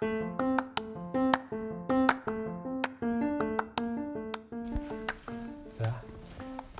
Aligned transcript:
За. 0.00 0.08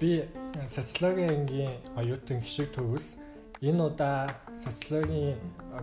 Би 0.00 0.25
социологийн 0.67 1.30
ангийн 1.41 1.72
оюутан 2.00 2.41
гişиг 2.41 2.72
төгс 2.72 3.20
энэ 3.60 3.83
удаа 3.84 4.25
социологийн 4.64 5.36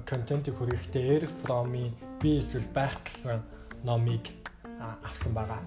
контентыг 0.10 0.58
хүргэхдээ 0.58 1.04
Air 1.14 1.26
From-ийн 1.30 1.94
би 2.22 2.42
эсвэл 2.42 2.66
байх 2.74 2.98
гэсэн 3.06 3.46
номыг 3.86 4.34
авсан 5.06 5.38
байгаа. 5.38 5.62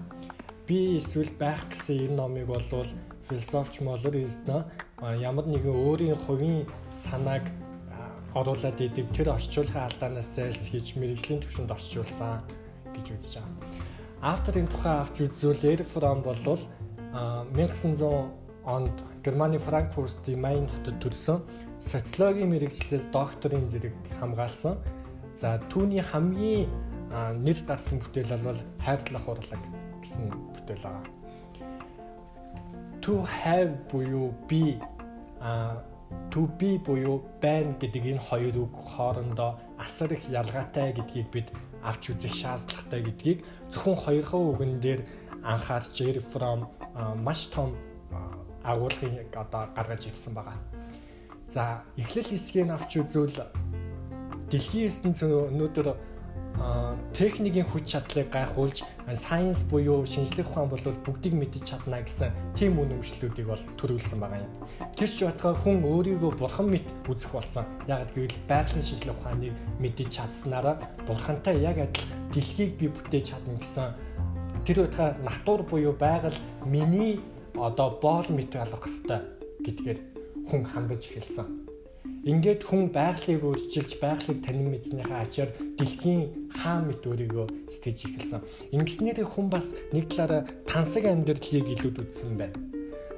Би 0.67 0.99
эсвэл 0.99 1.31
байх 1.39 1.63
гэсэн 1.71 2.11
энэ 2.11 2.19
номыг 2.19 2.51
болвол 2.51 2.91
философч 3.23 3.79
Молер 3.79 4.15
Эзнэ 4.19 4.67
ямар 5.23 5.47
нэгэн 5.47 5.71
өөрийн 5.71 6.19
хувийн 6.19 6.67
санааг 6.91 7.47
оруулаад 8.35 8.79
идэг 8.79 9.11
тэр 9.11 9.35
орчуулгын 9.35 9.87
алдаанаас 9.87 10.31
зайлсхийж 10.35 10.95
мэрэгжлийн 10.95 11.43
төвшөнд 11.43 11.71
орчуулсан 11.75 12.43
гэж 12.95 13.05
үзэж 13.11 13.33
байгаа. 13.43 13.81
Авторын 14.21 14.67
тухай 14.71 14.95
авч 15.01 15.15
үзвэл 15.25 15.65
Air 15.67 15.81
From 15.83 16.23
болвол 16.23 16.61
1900 17.11 18.31
онд 18.63 18.95
Германы 19.25 19.57
Франкфуртын 19.57 20.39
Майн 20.39 20.67
хотод 20.69 21.01
төрсөн 21.01 21.41
социологийн 21.81 22.49
мэрэгчлээс 22.53 23.09
докторийн 23.11 23.67
зэрэг 23.69 23.95
хамгаалсан. 24.21 24.77
За 25.35 25.57
түүний 25.73 26.05
хамгийн 26.05 26.69
нэр 27.11 27.57
гарсан 27.67 27.99
бүтээл 27.99 28.37
бол 28.45 28.59
хайрлах 28.79 29.25
урлаг 29.27 29.63
гэсэн 29.99 30.29
бүтээл 30.55 30.85
байгаа. 30.85 31.05
To 33.01 33.25
have 33.25 33.73
буюу 33.89 34.29
би 34.47 34.77
а 35.41 35.81
to 36.31 36.47
be 36.57 36.77
буюу 36.77 37.21
байна 37.41 37.75
гэдэг 37.79 38.03
энэ 38.11 38.21
хоёр 38.29 38.55
үг 38.65 38.73
хоорондоо 38.95 39.59
асар 39.77 40.13
их 40.13 40.23
ялгаатай 40.29 40.93
гэдгийг 40.93 41.27
бид 41.31 41.47
авч 41.83 42.11
үзэх 42.11 42.33
шаардлагатай 42.33 43.01
гэдгийг 43.03 43.39
зөвхөн 43.71 43.97
хоёрхан 44.03 44.43
үгэн 44.51 44.73
дээр 44.79 45.01
анхаарч 45.43 45.95
Air 46.01 46.17
from 46.31 46.69
маш 47.25 47.47
том 47.53 47.75
агуулгыг 48.63 49.33
одоо 49.35 49.63
гаргаж 49.75 50.07
ирсэн 50.07 50.33
байгаа. 50.33 50.57
За 51.49 51.83
эхлэл 51.97 52.29
хэсгийг 52.29 52.69
авч 52.69 52.91
үзвэл 53.01 53.49
дэлхийн 54.51 54.87
ертөнцийн 54.87 55.51
өнөөдөр 55.51 55.87
техникийн 57.13 57.65
хүч 57.65 57.85
чадлыг 57.91 58.31
гайхуулж 58.31 58.83
сайенс 59.13 59.63
буюу 59.63 60.05
шинжлэх 60.05 60.47
ухаан 60.49 60.69
бол 60.69 60.85
бүгдийг 61.05 61.33
мэдэж 61.35 61.63
чадна 61.63 62.01
гэсэн 62.01 62.31
тийм 62.55 62.79
үнэмшлүүдийг 62.79 63.47
бол 63.47 63.63
төрүүлсэн 63.79 64.19
байгаа 64.19 64.41
юм. 64.41 64.51
Тэр 64.95 65.09
ч 65.09 65.25
батгаа 65.25 65.53
хүн 65.57 65.83
өөрийгөө 65.83 66.31
бурхан 66.39 66.71
мэт 66.71 66.87
үзэх 67.09 67.31
болсон. 67.35 67.65
Яг 67.87 68.11
гэвэл 68.15 68.37
байгалийн 68.47 68.85
шинжлэх 68.85 69.17
ухааныг 69.19 69.53
мэдэж 69.79 70.07
чадсанараа 70.09 70.75
бурхантай 71.07 71.59
яг 71.59 71.77
адил 71.77 72.07
дэлхийг 72.33 72.77
би 72.79 72.87
бүтээж 72.87 73.25
чадна 73.35 73.59
гэсэн 73.59 73.91
тэр 74.65 74.85
утгаа 74.85 75.17
натур 75.25 75.63
буюу 75.65 75.93
байгаль 75.93 76.37
миний 76.65 77.19
одоо 77.57 77.99
боол 78.01 78.27
мэт 78.29 78.55
алгах 78.55 78.85
хэвээр 78.85 79.23
гэдгээр 79.65 79.99
хүн 80.47 80.63
хандаж 80.63 81.05
эхэлсэн. 81.09 81.60
Ингээд 82.21 82.61
хүн 82.69 82.93
байгалыг 82.93 83.41
өөрчилж 83.41 83.97
байгалыг 83.97 84.45
танин 84.45 84.69
мэдснийхаа 84.69 85.25
ачаар 85.25 85.49
дэлхийн 85.73 86.53
хаан 86.53 86.85
мэт 86.85 87.01
өөрийгөө 87.09 87.49
сэтгэж 87.73 87.99
эхэлсэн. 88.13 88.41
Ингэснээр 88.77 89.25
хүн 89.25 89.49
бас 89.49 89.73
нэг 89.89 90.05
талаараа 90.13 90.45
тансаг 90.69 91.09
амьдралыг 91.09 91.65
илүүд 91.65 91.97
үзсэн 91.97 92.37
байна. 92.37 92.61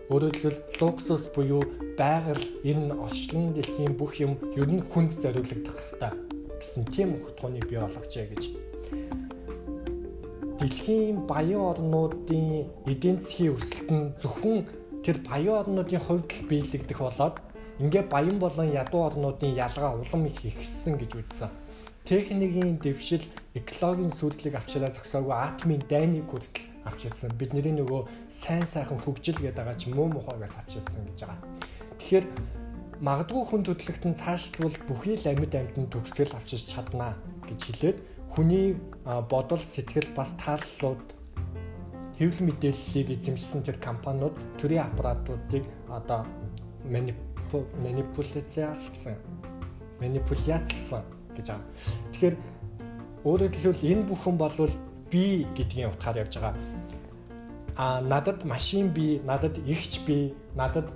Өөрөөр 0.08 0.36
хэлбэл 0.40 0.80
луксус 0.80 1.28
буюу 1.36 1.68
байгаль 2.00 2.48
энэ 2.64 2.96
орчлон 2.96 3.52
дэлхийн 3.52 4.00
бүх 4.00 4.24
юм 4.24 4.40
ер 4.56 4.72
нь 4.72 4.80
хүнд 4.80 5.20
зориулагдах 5.20 5.76
хэвээр 5.76 6.16
гэсэн 6.64 6.84
тийм 6.88 7.20
утганы 7.28 7.60
бий 7.68 7.84
болгожээ 7.84 8.32
гэж 8.32 8.44
дэлхийн 10.64 11.28
баян 11.28 11.76
орнуудын 11.76 12.72
эдийн 12.88 13.20
засгийн 13.20 13.60
өсөлт 13.60 13.90
нь 13.92 14.16
зөвхөн 14.24 14.64
тэр 15.04 15.20
баян 15.28 15.60
орнуудын 15.60 16.00
хувьд 16.00 16.32
л 16.32 16.48
биелэгдэх 16.48 17.00
болоод 17.04 17.36
ингээ 17.80 18.04
баян 18.12 18.38
болон 18.40 18.70
ядуу 18.70 19.02
орнуудын 19.10 19.56
ялгаа 19.56 19.98
улам 19.98 20.26
их 20.28 20.46
ихссэн 20.46 20.98
гэж 20.98 21.12
үзсэн. 21.16 21.50
Техникийн 22.04 22.78
дэвшил, 22.84 23.24
экологийн 23.56 24.12
сүрлийг 24.12 24.56
авчираа 24.60 24.92
зогсоогүй 24.92 25.34
атомын 25.34 25.84
дайныг 25.88 26.28
хүртэл 26.28 26.68
авч 26.84 27.08
ирсэн. 27.08 27.32
Бидний 27.40 27.72
нөгөө 27.72 28.30
сайн 28.30 28.68
сайхан 28.68 29.00
хөгжил 29.00 29.40
гэдэг 29.40 29.56
байгаа 29.56 29.80
ч 29.80 29.88
муу 29.88 30.12
мухагаас 30.12 30.60
авч 30.60 30.84
ирсэн 30.84 31.08
гэж 31.08 31.20
байгаа. 31.24 31.40
Тэгэхээр 32.04 32.26
магадгүй 33.00 33.44
хүн 33.48 33.64
төдлөختн 33.64 34.14
цаашлбал 34.20 34.76
бүхий 34.88 35.16
л 35.16 35.32
амьд 35.32 35.56
амьтанд 35.56 35.90
төгсгөл 35.96 36.36
авчирч 36.36 36.76
чаднаа 36.76 37.16
гэж 37.48 37.60
хэлээд 37.72 37.98
хүний 38.36 38.76
бодол 39.32 39.64
сэтгэл 39.64 40.12
бас 40.12 40.36
тааллууд 40.44 41.04
хэвлэл 42.20 42.48
мэдээллийг 42.48 43.16
эзэмшсэн 43.16 43.64
тэр 43.64 43.78
компаниуд 43.80 44.36
төрийн 44.60 44.88
аппаратуудыг 44.92 45.64
одоо 45.88 46.28
манипуляцлсан 47.84 49.18
манипуляцлсан 50.04 51.04
гэж 51.36 51.48
байгаа. 51.50 51.68
Тэгэхээр 52.12 52.36
өөрөөр 53.24 53.54
хэлбэл 53.56 53.90
энэ 53.92 54.08
бүхэн 54.10 54.36
болвол 54.38 54.74
би 55.12 55.48
гэдгийн 55.56 55.92
утгаар 55.94 56.22
явж 56.24 56.34
байгаа. 56.38 56.56
А 57.76 58.02
надад 58.02 58.46
машин 58.46 58.94
би, 58.94 59.22
надад 59.26 59.58
ихч 59.66 60.06
би, 60.06 60.36
надад 60.56 60.92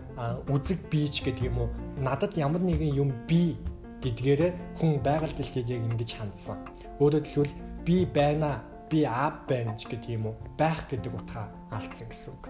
үзэг 0.45 0.79
бийч 0.91 1.25
гэдэг 1.25 1.49
юм 1.49 1.57
уу? 1.65 1.69
Надад 1.97 2.37
ямар 2.37 2.61
нэгэн 2.61 2.93
юм 2.93 3.09
би 3.25 3.57
гэдгээрээ 4.03 4.51
хүн 4.77 5.01
байгаль 5.01 5.33
дэлхийг 5.33 5.69
яг 5.73 5.81
ингэж 5.81 6.11
хандсан. 6.13 6.57
Өөрөөр 7.01 7.25
хэлбэл 7.25 7.55
би 7.85 8.05
байна, 8.05 8.61
би 8.91 9.09
аав 9.09 9.47
байна 9.49 9.73
гэдэг 9.73 10.09
юм 10.13 10.29
уу? 10.29 10.35
Байх 10.57 10.85
гэдэг 10.85 11.13
утгаа 11.17 11.49
алдсан 11.73 12.07
гэсэн 12.13 12.33
үг. 12.37 12.45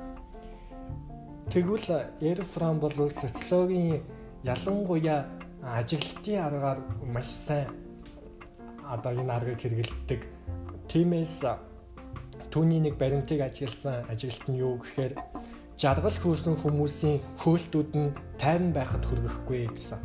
Тэгвэл 1.48 2.12
Эрфрам 2.22 2.80
бол 2.80 2.92
социологийн 2.92 4.04
ялангуяа 4.44 5.26
ажиглалтын 5.64 6.44
аргаар 6.48 6.80
маш 7.14 7.28
сайн 7.28 7.68
одоо 8.84 9.12
энэ 9.12 9.34
аргыг 9.34 9.60
хэрэгэлдэг. 9.62 10.22
Тимээс 10.92 11.40
түүний 12.52 12.80
нэг 12.84 13.00
баримтыг 13.00 13.40
ажигласан 13.42 14.04
ажиглалт 14.12 14.48
нь 14.52 14.60
юу 14.60 14.76
гэхээр 14.84 15.14
жаргал 15.80 16.18
хөөсөн 16.20 16.56
хүмүүсийн 16.60 17.24
хөөлтүүд 17.40 17.92
нь 17.96 18.16
тайван 18.42 18.72
байхад 18.76 19.04
хүргэхгүй 19.08 19.72
гэсэн 19.72 20.00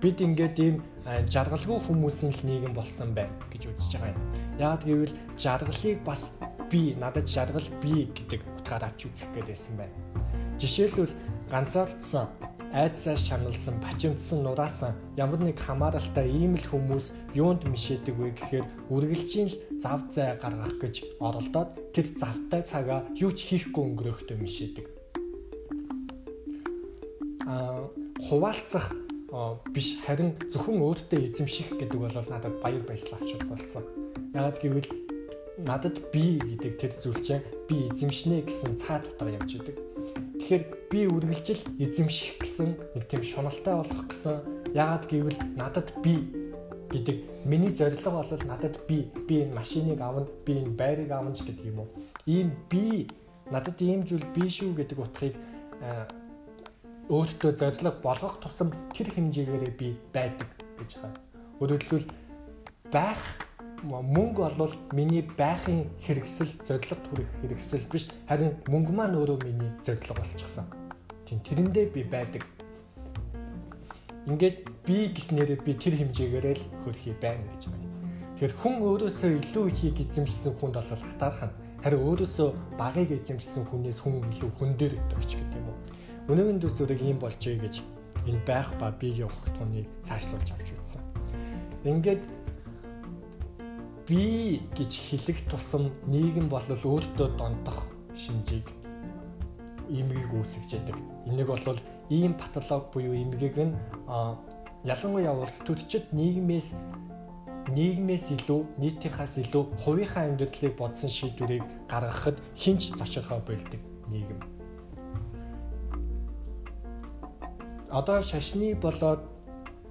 бид 0.00 0.18
ингээд 0.24 0.56
ийм 0.58 0.76
жаргалгүй 1.04 1.78
хүмүүсийн 1.84 2.32
л 2.32 2.42
нийгэм 2.48 2.72
болсон 2.74 3.12
байна 3.14 3.34
гэж 3.52 3.70
үзэж 3.70 3.92
байгаа 4.00 4.14
юм. 4.14 4.22
Яг 4.58 4.80
гэвэл 4.88 5.14
жаргалыг 5.36 5.98
бас 6.02 6.32
би 6.70 6.96
надад 6.96 7.26
жаргал 7.28 7.68
би 7.82 8.08
гэдэг 8.16 8.40
утгаар 8.58 8.88
авч 8.88 9.06
үзэх 9.06 9.30
гээдсэн 9.36 9.76
байна. 9.78 10.21
Жишээлбэл 10.60 11.12
ганцаардсан 11.50 12.26
айдсаа 12.72 13.16
шаналсан, 13.16 13.76
бачимдсан 13.84 14.42
нураасан 14.42 14.96
ямар 15.16 15.40
нэг 15.44 15.60
хамааралтай 15.60 16.24
ийм 16.32 16.56
л 16.56 16.64
хүмүүс 16.72 17.12
юунд 17.36 17.68
мишээдэг 17.68 18.16
вэ 18.16 18.32
гэхээр 18.32 18.66
үргэлжийн 18.88 19.48
л 19.52 19.60
зав 19.76 20.00
зай 20.08 20.40
гаргах 20.40 20.80
гэж 20.80 21.20
оролдоод 21.20 21.92
тэр 21.92 22.06
завтай 22.16 22.64
цагаа 22.64 23.04
юу 23.12 23.28
ч 23.28 23.44
хийхгүй 23.52 23.92
өнгөрөөхдөө 23.92 24.36
мишээдэг. 24.40 24.86
Аа 27.44 27.92
хуваалцах 28.24 28.96
биш 29.76 30.00
харин 30.04 30.32
зөвхөн 30.48 30.80
өөртөө 30.80 31.20
эзэмших 31.28 31.76
гэдэг 31.76 31.98
бол 32.00 32.16
надад 32.32 32.56
баяр 32.64 32.80
баясгал 32.88 33.20
авч 33.20 33.36
болсон. 33.52 33.84
Яагаад 34.32 34.56
гэвэл 34.64 34.88
надад 35.60 35.96
би 36.12 36.40
гэдэг 36.40 36.72
тэр 36.80 36.92
зүйл 36.96 37.20
чинь 37.20 37.44
би 37.68 37.92
эзэмшнэ 37.92 38.48
гэсэн 38.48 38.80
цаа 38.80 39.04
дотор 39.04 39.28
явж 39.28 39.60
идэг. 39.60 39.91
Тэгэхээр 40.42 40.64
би 40.90 41.00
үргэлжил 41.06 41.62
эзэмших 41.78 42.42
гэсэн 42.42 42.74
нэг 42.98 43.06
тийм 43.06 43.22
шуналтай 43.22 43.78
болох 43.78 44.10
гэсэн 44.10 44.42
яагаад 44.74 45.06
гэвэл 45.06 45.38
надад 45.54 45.94
би 46.02 46.18
гэдэг 46.90 47.46
миний 47.46 47.70
зорилго 47.70 48.10
бол 48.10 48.26
надад 48.50 48.74
би 48.90 49.06
би 49.30 49.46
энэ 49.46 49.54
машиныг 49.54 50.02
авна 50.02 50.26
би 50.42 50.58
энэ 50.58 50.74
байрыг 50.74 51.14
авна 51.14 51.30
гэдэг 51.30 51.62
юм 51.62 51.86
уу. 51.86 51.94
Ийм 52.26 52.50
би 52.66 53.06
надад 53.54 53.78
ийм 53.78 54.02
зүйл 54.02 54.26
би 54.34 54.50
шүү 54.50 54.74
гэдэг 54.82 54.98
утгыг 54.98 55.38
өөртөө 57.06 57.50
зориг 57.62 58.02
болгох 58.02 58.42
тусам 58.42 58.74
тэр 58.90 59.14
хэмжээгээрээ 59.14 59.72
би 59.78 59.94
байдаг 60.10 60.50
гэж 60.74 60.90
байгаа. 60.98 61.22
Өөрөөр 61.62 61.82
хэлбэл 61.86 62.10
байх 62.90 63.22
мөнгө 63.82 64.50
бол 64.58 64.74
миний 64.92 65.22
байхын 65.22 65.90
хэрэгсэл 66.06 66.52
зориг 66.66 66.86
төрөх 66.86 67.30
хэрэгсэл 67.42 67.86
биш 67.90 68.06
харин 68.28 68.54
мөнгө 68.70 68.92
маань 68.94 69.18
өөрөө 69.18 69.38
миний 69.42 69.70
зориг 69.82 70.06
болчихсон. 70.06 70.66
Тийм 71.26 71.40
тэрэндээ 71.42 71.86
би 71.90 72.02
байдаг. 72.06 72.46
Ингээд 74.26 74.56
би 74.86 75.10
гэснээрээ 75.10 75.58
би 75.66 75.74
тэр 75.74 75.98
хэмжээгээрээ 75.98 76.54
л 76.54 76.64
хөрхий 76.86 77.14
байна 77.18 77.42
гэж 77.50 77.62
байна. 77.74 77.90
Тэгэхээр 78.38 78.54
хүн 78.62 78.74
өөрөөсөө 78.86 79.30
илүү 79.42 79.64
ихийг 79.74 79.98
эзэмшсэн 80.06 80.54
хүнд 80.62 80.78
бол 80.78 80.90
хатаарх 80.94 81.42
нь 81.42 81.54
харин 81.82 82.02
өөрөөсөө 82.06 82.48
багыг 82.78 83.10
эзэмшсэн 83.18 83.66
хүнээс 83.66 83.98
хүн 83.98 84.22
илүү 84.30 84.50
хүн 84.58 84.70
дээр 84.78 84.94
өгч 85.18 85.30
гэдэг 85.42 85.58
юм 85.58 85.66
уу. 85.66 85.78
Өнөөгийн 86.30 86.62
төс 86.62 86.74
зүрийг 86.78 87.02
ийм 87.02 87.18
болжээ 87.18 87.58
гэж 87.58 87.82
энэ 88.30 88.46
байх 88.46 88.70
ба 88.78 88.94
биеийн 88.94 89.26
ухагтхууныг 89.26 89.86
цаашлуулж 90.06 90.48
авч 90.54 90.68
үзсэн. 90.70 91.02
Ингээд 91.82 92.22
би 94.08 94.62
гэж 94.76 94.92
хэлэх 95.08 95.38
тусам 95.50 95.92
нийгэм 96.06 96.48
бол 96.48 96.64
өөртөө 96.66 97.28
дондох 97.38 97.86
шинжийг 98.14 98.66
имгийг 99.88 100.32
үүсгэж 100.32 100.68
яадаг. 100.78 100.96
Энийг 101.26 101.48
бол 101.48 101.80
ийм 102.10 102.34
патолог 102.34 102.90
буюу 102.92 103.14
имгийг 103.14 103.56
нь 103.56 103.74
ялангуяа 104.84 105.34
улс 105.38 105.58
төрчид 105.62 106.10
нийгмээс 106.12 106.74
нийгмээс 107.70 108.26
илүү 108.34 108.60
нийтийнхаас 108.82 109.38
илүү 109.38 109.64
хувийнхаа 109.86 110.26
амьдралыг 110.26 110.74
бодсон 110.74 111.10
шийдвэрийг 111.10 111.62
гаргахад 111.86 112.36
хинч 112.58 112.90
зочрохоо 112.98 113.38
болдог 113.46 113.80
нийгэм. 114.10 114.40
Одоо 117.90 118.18
шашны 118.22 118.74
болоод 118.74 119.22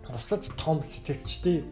бусад 0.10 0.44
том 0.58 0.82
сэтгэгчдийн 0.82 1.64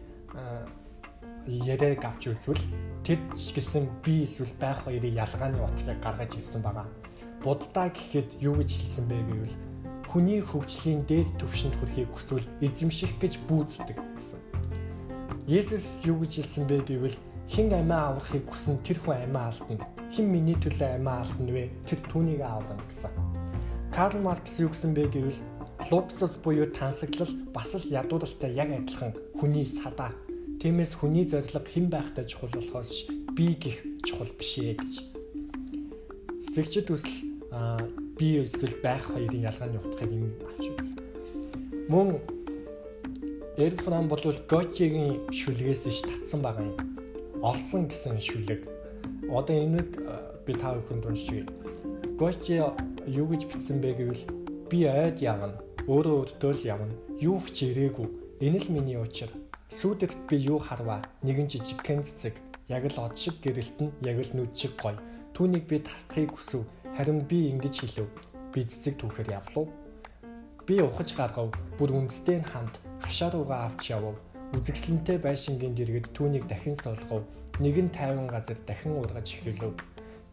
яриаг 1.46 2.04
авч 2.04 2.28
үзвэл 2.28 2.64
тэд 3.04 3.20
ч 3.36 3.56
гэсэн 3.56 3.88
би 4.04 4.24
эсвэл 4.24 4.52
байх 4.60 4.84
хоёрын 4.84 5.16
ялгааны 5.16 5.56
утгыг 5.60 6.00
гаргаж 6.02 6.36
ирсэн 6.36 6.60
байгаа. 6.62 6.88
Буддаа 7.40 7.88
гэхэд 7.88 8.44
юу 8.44 8.60
гэж 8.60 8.70
хэлсэн 8.76 9.04
бэ 9.08 9.18
гэвэл 9.24 9.54
хүний 10.10 10.40
хөгжлийн 10.42 11.06
дээд 11.08 11.28
түвшинд 11.40 11.74
хүрэхийг 11.78 12.10
хүсвэл 12.12 12.46
эзэмших 12.60 13.16
гэж 13.22 13.40
бүүздэг 13.48 13.96
гэсэн. 13.96 14.40
Есүс 15.48 16.04
юу 16.04 16.20
гэж 16.20 16.44
хэлсэн 16.44 16.64
бэ 16.68 16.84
гэвэл 16.84 17.16
хэн 17.48 17.72
амиа 17.72 18.12
аврахыг 18.12 18.44
хүсэн 18.44 18.82
тэр 18.84 18.98
хүн 19.00 19.24
амиа 19.24 19.48
алдна. 19.48 19.86
Хэн 20.12 20.26
миний 20.28 20.58
төлөө 20.58 21.00
амиа 21.00 21.24
алдна 21.24 21.50
вэ? 21.50 21.70
Тэр 21.88 22.00
түүнийг 22.10 22.42
аврана 22.44 22.84
гэсэн. 22.90 23.10
Карл 23.94 24.20
Маркс 24.20 24.60
юу 24.60 24.70
гэсэн 24.70 24.94
бэ 24.94 25.10
гэвэл 25.10 25.40
луксус 25.90 26.36
буюу 26.38 26.70
тансаглал 26.70 27.32
бас 27.54 27.74
л 27.74 27.86
ядууралтай 27.88 28.52
яг 28.54 28.70
адилхан 28.70 29.14
хүний 29.40 29.66
садаа. 29.66 30.12
Тиймээс 30.60 30.92
хүний 31.00 31.24
зориг 31.24 31.56
хэн 31.72 31.88
байхтай 31.88 32.28
чухал 32.28 32.52
болохоос 32.52 33.08
би 33.32 33.56
гих 33.56 33.80
чухал 34.04 34.28
биш 34.36 34.60
ээ 34.60 34.76
гэж. 34.76 34.92
Сэтгэгчд 36.52 36.92
үсэл 36.92 37.16
би 38.20 38.44
эсвэл 38.44 38.76
байх 38.84 39.08
хоёрын 39.08 39.48
ялгааны 39.48 39.80
утгыг 39.80 40.12
юм 40.12 40.28
авч 40.44 40.68
үзсэн. 40.68 41.00
Мөн 41.88 42.20
Эрфрам 43.56 44.04
бол 44.04 44.20
Гочигийн 44.20 45.24
шүлгээс 45.32 45.88
ш 45.88 46.04
татсан 46.04 46.44
байгаа 46.44 46.68
юм. 46.68 46.76
Олсон 47.40 47.88
гэсэн 47.88 48.20
шүлэг. 48.20 48.60
Одоо 49.32 49.56
энийг 49.56 49.96
би 50.44 50.52
та 50.60 50.76
бүхэнд 50.76 51.08
уншчихъя. 51.08 51.48
Гочи 52.20 52.60
юу 53.08 53.32
гэж 53.32 53.48
бичсэн 53.48 53.80
бэ 53.80 53.96
гэвэл 53.96 54.24
би 54.68 54.84
ойд 54.84 55.24
явна. 55.24 55.56
Өөрөө 55.88 56.36
өөртөө 56.36 56.52
л 56.52 56.68
явна. 56.68 56.92
Юу 57.16 57.40
ч 57.48 57.72
ирээгүй. 57.72 58.08
Энэ 58.44 58.60
л 58.60 58.68
миний 58.76 59.00
учир. 59.00 59.32
Сүйдэрт 59.70 60.26
би 60.26 60.36
юу 60.36 60.58
харваа? 60.58 61.00
Нэгэн 61.22 61.46
жижигхэн 61.46 62.02
цэцэг. 62.02 62.34
Яг 62.66 62.90
л 62.90 62.98
од 62.98 63.14
шиг 63.14 63.38
гэрэлт 63.38 63.78
нь 63.78 63.94
яг 64.02 64.18
л 64.18 64.34
нүд 64.34 64.52
шиг 64.54 64.74
гоё. 64.76 64.98
Түүнийг 65.30 65.70
би 65.70 65.78
тасдахыг 65.78 66.34
хүсв 66.34 66.66
Харин 66.96 67.24
би 67.24 67.48
ингэж 67.48 67.80
хэлв. 67.80 68.10
Би 68.52 68.66
цэцэг 68.66 68.98
түүхээр 68.98 69.30
явлаа. 69.30 69.70
Би 70.66 70.82
ухаж 70.82 71.14
гаргав. 71.14 71.54
Бүр 71.78 71.96
үндэстэй 71.96 72.42
хамт 72.42 72.76
хашаа 73.00 73.30
руугаа 73.30 73.70
авч 73.70 73.94
явв. 73.94 74.18
Үзэгсэлэнтэй 74.58 75.16
байшингийн 75.22 75.78
дэргэд 75.78 76.10
түүнийг 76.12 76.44
дахин 76.50 76.74
солгов. 76.76 77.24
Нэгэн 77.62 77.88
тайван 77.94 78.26
газар 78.26 78.58
дахин 78.66 78.98
ургаж 78.98 79.38
эхэлв. 79.38 79.78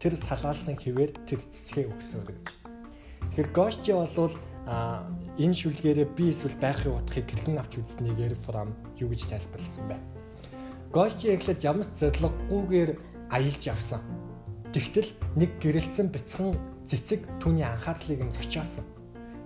Тэр 0.02 0.18
салгаалсан 0.18 0.76
хിവэр 0.76 1.14
тэр 1.24 1.40
цэцгээ 1.46 1.86
өгсөн 1.88 2.22
гэж. 2.26 2.42
Тэгэхээр 3.32 3.48
Гошти 3.54 3.92
бол 3.94 4.34
а 4.66 5.06
энэ 5.38 5.54
шүлгээрээ 5.54 6.08
би 6.18 6.34
эсвэл 6.34 6.58
байхын 6.58 6.98
утгыг 6.98 7.26
хэрхэн 7.30 7.58
авч 7.62 7.78
үзснийг 7.78 8.18
Эрфрам 8.18 8.74
юу 8.98 9.08
гэж 9.10 9.30
тайлбарласан 9.30 9.86
бэ? 9.88 9.96
Гошти 10.90 11.32
эхлээд 11.32 11.62
ямар 11.62 11.86
зориггүйгээр 11.98 12.90
аялж 13.30 13.62
явсан 13.70 14.02
Тэгтэл 14.68 15.08
нэг 15.40 15.56
гэрэлцэн 15.64 16.12
бяцхан 16.12 16.52
цэцэг 16.84 17.24
түүний 17.40 17.64
анхаарлыг 17.64 18.20
нь 18.20 18.34
зочоосон. 18.36 18.84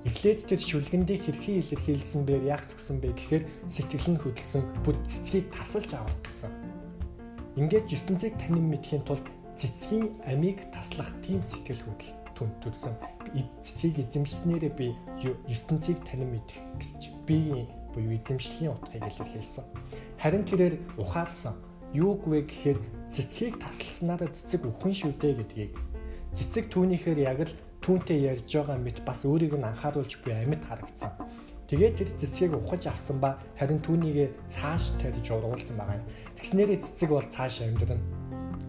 Эхлээд 0.03 0.51
тэр 0.51 0.59
шүлгэндээ 0.59 1.19
хэрхий 1.23 1.63
илэрхийлсэн 1.63 2.27
бээр 2.27 2.43
яг 2.51 2.67
згсэн 2.67 2.99
бэ 2.99 3.15
гэхээр 3.15 3.45
сэтгэл 3.71 4.19
нь 4.19 4.19
хөдөлсөн 4.19 4.63
бүр 4.83 4.99
цэцгийг 5.07 5.47
тасалж 5.55 5.95
авах 5.95 6.19
гэсэн. 6.27 6.51
Ингээд 7.55 7.87
ертөнцийг 7.87 8.35
танин 8.35 8.67
мэдхийн 8.67 9.07
тулд 9.07 9.23
цэцгийн 9.55 10.11
амийг 10.27 10.59
таслах 10.75 11.15
тийм 11.23 11.39
сэтгэл 11.39 11.87
хөдлөл 11.87 12.22
түн 12.37 12.51
төрсөн. 12.61 12.95
Цэцгийг 13.63 14.03
эзэмшснээрээ 14.09 14.73
би 14.77 14.93
ертөнцийг 15.23 15.99
танин 16.05 16.35
мэдэх 16.35 16.59
гэж 16.81 17.01
би 17.29 17.67
буюу 17.95 18.17
эзэмшлийн 18.19 18.73
утгыг 18.73 19.05
илэрхийлсэн. 19.05 19.65
Харин 20.19 20.45
тэрээр 20.45 20.75
ухаарсан 20.97 21.55
юуг 21.93 22.25
вэ 22.27 22.49
гэхээр 22.49 22.79
цэцгийг 23.13 23.61
тасласнараа 23.61 24.29
цэцэг 24.33 24.65
өхөн 24.65 24.95
шүү 24.97 25.13
дээ 25.21 25.35
гэдгийг 25.45 25.73
цэцэг 26.33 26.73
түүнийхээр 26.73 27.21
яг 27.21 27.45
л 27.45 27.55
түүнтэй 27.85 28.25
ярьж 28.25 28.49
байгаа 28.49 28.79
мэт 28.81 29.05
бас 29.05 29.21
өөрийг 29.29 29.53
нь 29.61 29.69
анхааруулж 29.69 30.25
буй 30.25 30.33
амьд 30.33 30.65
харагдсан. 30.65 31.13
Тэгээд 31.69 31.97
тэр 32.01 32.11
цэцгийг 32.17 32.53
ухаж 32.57 32.89
авсан 32.89 33.21
ба 33.21 33.37
харин 33.61 33.81
түүнийг 33.85 34.33
цааш 34.49 34.97
тарьж 35.01 35.27
ургуулсан 35.29 35.77
байгаа 35.77 36.01
юм. 36.01 36.07
Тэгснээрээ 36.41 36.79
цэцэг 36.81 37.11
бол 37.13 37.29
цааш 37.29 37.69
амьдрна. 37.69 38.22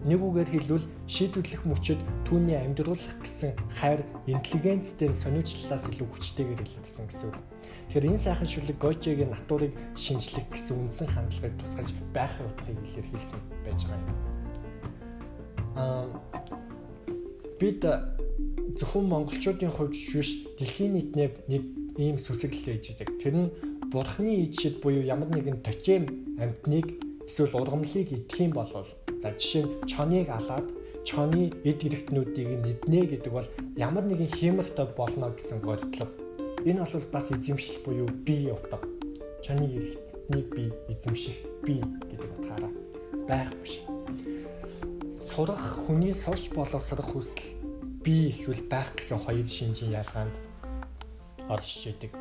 Нэг 0.04 0.20
үгээр 0.20 0.50
хэлбэл 0.52 0.86
шийдвэрлэх 1.08 1.64
мөчөд 1.64 2.00
түүний 2.28 2.60
амьдруулах 2.60 3.16
гэсэн 3.24 3.56
хайр 3.80 4.04
интеллигенцтэй 4.28 5.08
сониучлалаас 5.16 5.88
илүү 5.88 6.08
хүчтэйгээр 6.12 6.60
илэрсэн 6.60 7.08
гэсэн 7.08 7.32
үг. 7.32 7.40
Тэгэхээр 7.88 8.08
энэ 8.12 8.20
сайхан 8.20 8.44
шүлэг 8.44 8.76
Гойчегийн 8.84 9.32
натурыг 9.32 9.72
шинжлэх 9.96 10.44
гэсэн 10.52 10.76
үндсэн 10.76 11.08
хандлагыг 11.08 11.56
тусгаж 11.56 11.88
байхын 12.12 12.52
утгыг 12.52 12.76
илэрхийлсэн 12.84 13.40
байж 13.64 13.80
байгаа 13.88 14.04
юм. 14.04 14.18
Аа 15.72 16.04
бид 17.56 17.80
зөвхөн 18.76 19.08
монголчуудын 19.08 19.72
хувьд 19.72 19.96
биш 19.96 20.28
дэлхийн 20.60 20.92
нийтнээ 21.00 21.28
нэг 21.48 21.62
ийм 21.96 22.16
сүсэг 22.20 22.52
л 22.52 22.76
ээж 22.76 22.84
идэг. 22.92 23.08
Тэр 23.24 23.34
нь 23.40 23.48
бурхны 23.88 24.44
ижид 24.44 24.82
буюу 24.82 25.00
ямар 25.00 25.32
нэгэн 25.32 25.62
точим 25.62 26.36
амьтныг 26.36 26.98
эсвэл 27.24 27.56
ургамлыг 27.56 28.08
идэх 28.10 28.40
юм 28.42 28.52
бол 28.52 28.68
за 29.24 29.32
жишээ 29.40 29.64
нь 29.64 29.72
чоныг 29.88 30.28
алаад 30.28 30.68
чоны 31.08 31.48
эд 31.64 31.80
гэрэгтнүүдийг 31.80 32.48
нэднэ 32.60 33.00
гэдэг 33.08 33.32
бол 33.32 33.48
ямар 33.80 34.04
нэгэн 34.04 34.28
хиймэртэй 34.36 34.84
болно 34.92 35.32
гэсэн 35.32 35.64
горьдлого. 35.64 36.12
Энэ 36.68 36.84
бол 36.84 37.08
бас 37.08 37.32
эзэмшил 37.32 37.80
буюу 37.88 38.08
бие 38.26 38.52
утга. 38.52 38.84
Чоны 39.40 39.64
эрхтнийг 39.64 40.46
би 40.52 40.64
эзэмших 40.92 41.64
би 41.64 41.80
гэдэг 41.80 42.30
утгаараа 42.36 42.72
байх 43.24 43.48
биш. 43.64 43.80
Сурах 45.24 45.88
хүний 45.88 46.12
сурч 46.12 46.52
боловсрох 46.52 47.16
хүсэл 47.16 47.48
би 48.04 48.28
эсвэл 48.28 48.60
байх 48.68 48.92
гэсэн 48.92 49.24
хоёр 49.24 49.48
шинжийн 49.48 49.96
ялгаанд 49.96 50.36
оршиж 51.48 51.96
идэг 51.96 52.12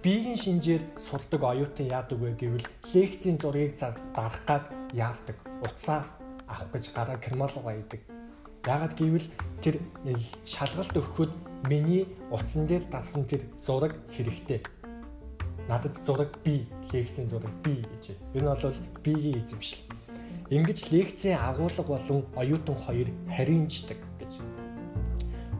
биеийн 0.00 0.36
шинжээр 0.36 0.82
сурдаг 0.96 1.42
оюутан 1.44 1.86
яадаг 1.98 2.18
вэ 2.20 2.30
гэвэл 2.40 2.66
лекцийн 2.94 3.36
зургийг 3.42 3.74
дарах 4.14 4.40
гад 4.46 4.64
яардаг. 4.92 5.36
Уцаа 5.66 6.04
авах 6.56 6.72
гэж 6.72 6.84
гараа 6.96 7.16
кремолго 7.20 7.60
байдаг. 7.60 8.00
Яагаад 8.64 8.96
гэвэл 8.96 9.28
тэр 9.60 9.76
шалгалт 10.48 10.96
өгөхөд 10.96 11.32
миний 11.68 12.08
утсан 12.32 12.66
дээр 12.66 12.84
дарсан 12.88 13.28
тэр 13.28 13.44
зураг 13.62 13.94
хэрэгтэй. 14.10 14.64
Надад 15.68 15.94
зураг 16.06 16.32
би, 16.42 16.66
лекцийн 16.92 17.28
зураг 17.28 17.52
би 17.62 17.84
гэж. 17.84 18.16
Энэ 18.34 18.48
бол 18.48 18.74
биеийн 19.04 19.44
эзэмшил. 19.44 19.84
Ингэж 20.50 20.90
лекцийн 20.90 21.38
агуулга 21.38 21.82
болон 21.82 22.24
оюутан 22.34 22.74
хоёр 22.74 23.08
харинждаг 23.36 23.98
гэж 24.18 24.40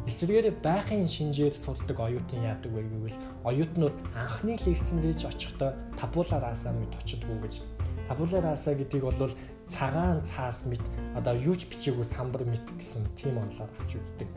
Эсвэргээр 0.07 0.63
байхын 0.63 1.03
шинжээр 1.03 1.51
сурдаг 1.51 1.99
оюутан 1.99 2.39
яадаг 2.47 2.71
вэ 2.71 2.83
гэвэл 2.87 3.19
оюутнууд 3.43 3.97
анхны 4.15 4.55
лекцэн 4.55 5.03
дэж 5.03 5.27
очихдоо 5.27 5.75
табула 5.99 6.39
раса 6.39 6.71
мэд 6.71 6.95
очдгоо 6.95 7.35
гэж. 7.43 7.59
Табула 8.07 8.39
раса 8.39 8.71
гэдгийг 8.79 9.03
бол 9.03 9.35
цагаан 9.69 10.23
цаас 10.23 10.67
мэд 10.67 10.83
одоо 11.19 11.35
юу 11.35 11.57
ч 11.59 11.67
бичээгүй 11.67 12.07
самбар 12.07 12.47
мэд 12.47 12.63
гэсэн 12.79 13.03
тийм 13.19 13.39
онолоор 13.43 13.71
авч 13.83 13.99
үздэг. 13.99 14.29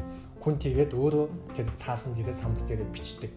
Хүн 0.41 0.55
тэгээд 0.57 0.91
өөрөө 0.98 1.25
тэр 1.53 1.67
цаасан 1.77 2.17
дээрээ 2.17 2.38
самбар 2.38 2.63
дээрээ 2.65 2.89
бичдэг. 2.89 3.31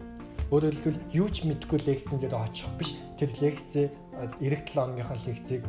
Өөрөөр 0.49 0.73
хэлбэл 0.73 1.01
юу 1.13 1.29
ч 1.29 1.45
мэдгүй 1.45 1.79
лекцэн 1.85 2.17
дээр 2.17 2.35
очих 2.37 2.69
биш. 2.77 2.97
Тэр 3.17 3.29
лекцээ 3.29 3.85
эх 3.89 4.33
7 4.39 4.77
оныхоо 4.77 5.17
лекцийг 5.25 5.61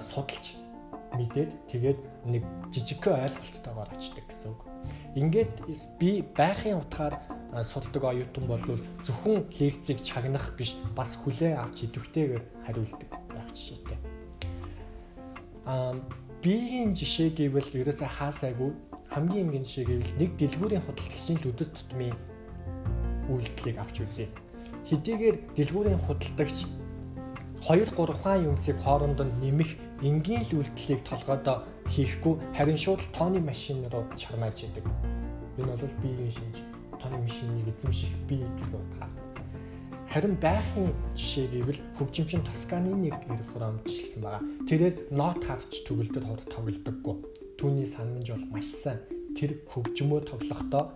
судалж 0.00 0.56
мэдээд 1.16 1.50
тэгээд 1.68 2.00
нэг 2.28 2.42
жижигхэн 2.72 3.20
ойлголттойгоор 3.28 3.90
очдог 3.92 4.24
гэсэн 4.28 4.48
үг. 4.52 4.60
Ингээд 5.16 5.52
би 6.00 6.24
байхын 6.36 6.80
утгаар 6.80 7.20
судалдаг 7.60 8.04
оюутан 8.04 8.44
бол 8.48 8.64
зөвхөн 9.04 9.44
лекцийг 9.52 10.00
чагнах 10.00 10.56
биш 10.56 10.76
бас 10.96 11.16
хүлээн 11.20 11.60
авч 11.60 11.84
идэвхтэйгээр 11.84 12.44
хариулдаг 12.64 13.10
байх 13.28 13.48
жишээтэй. 13.52 14.11
Аа 15.66 15.94
биеийн 16.42 16.90
жишээ 16.98 17.30
гэвэл 17.38 17.70
ерөөсөө 17.70 18.10
хаасайгүй 18.18 18.70
хамгийн 19.14 19.46
эмгэн 19.46 19.62
жишээ 19.62 19.86
гэвэл 19.86 20.18
нэг 20.18 20.30
дэлгүүрийн 20.40 20.82
худалдагчийн 20.82 21.38
л 21.38 21.50
үдэс 21.54 21.70
тутмын 21.70 22.16
үйлдэлийг 23.30 23.78
авч 23.78 23.96
үзье. 24.02 24.26
Хэдийгээр 24.90 25.36
дэлгүүрийн 25.54 26.02
худалдагч 26.02 26.66
2 27.62 27.94
3 27.94 28.22
хаан 28.26 28.46
юмсыг 28.50 28.76
хоорондоо 28.82 29.26
нэмэх 29.38 29.70
энгийн 30.02 30.42
л 30.42 30.66
үйлдэлийг 30.66 31.06
толгойдоо 31.06 31.62
хийхгүй 31.94 32.34
харин 32.58 32.78
шууд 32.80 33.02
тооны 33.14 33.38
машин 33.38 33.86
руу 33.86 34.02
чармааж 34.18 34.66
идэг. 34.66 34.82
Энэ 35.62 35.78
бол 35.78 35.94
биеийн 36.02 36.32
шинж 36.34 36.58
тооны 36.98 37.22
машиныг 37.22 37.70
эзэмших 37.70 38.10
бие 38.26 38.42
гэсэн 38.58 38.82
утгаар. 38.82 39.21
Харин 40.12 40.36
байхын 40.36 40.92
жишээ 41.16 41.48
гэвэл 41.48 41.80
хөгжимчин 41.96 42.44
Тосканы 42.44 42.92
нэг 42.92 43.16
реформжилсан 43.32 44.20
байгаа. 44.20 44.44
Тэрээр 44.68 45.08
нот 45.08 45.40
хавч 45.40 45.88
төгөлдөр 45.88 46.24
хор 46.28 46.42
тоглодоггүй. 46.52 47.16
Түүний 47.56 47.88
санамж 47.88 48.28
бол 48.28 48.44
маш 48.52 48.68
сайн. 48.76 49.00
Тэр 49.32 49.64
хөгжмөө 49.72 50.20
тоглохдоо 50.28 50.92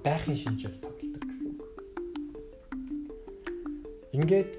байхын 0.00 0.32
шинжээр 0.32 0.80
тоглодог 0.80 1.22
гэсэн 1.28 1.48
үг. 1.52 1.60
Ингээд 4.16 4.52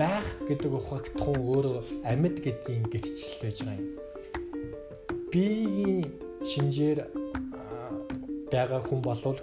байх 0.00 0.28
гэдэг 0.48 0.72
ухагтхан 0.72 1.36
өөрөө 1.36 2.08
амьд 2.08 2.40
гэдгийн 2.40 2.88
гисчил 2.88 3.36
байж 3.44 3.60
байгаа 3.60 3.84
юм. 3.84 3.92
Биеийн 5.28 6.08
шинжээр 6.40 7.04
байгаа 8.48 8.80
хүн 8.80 9.04
болвол 9.04 9.36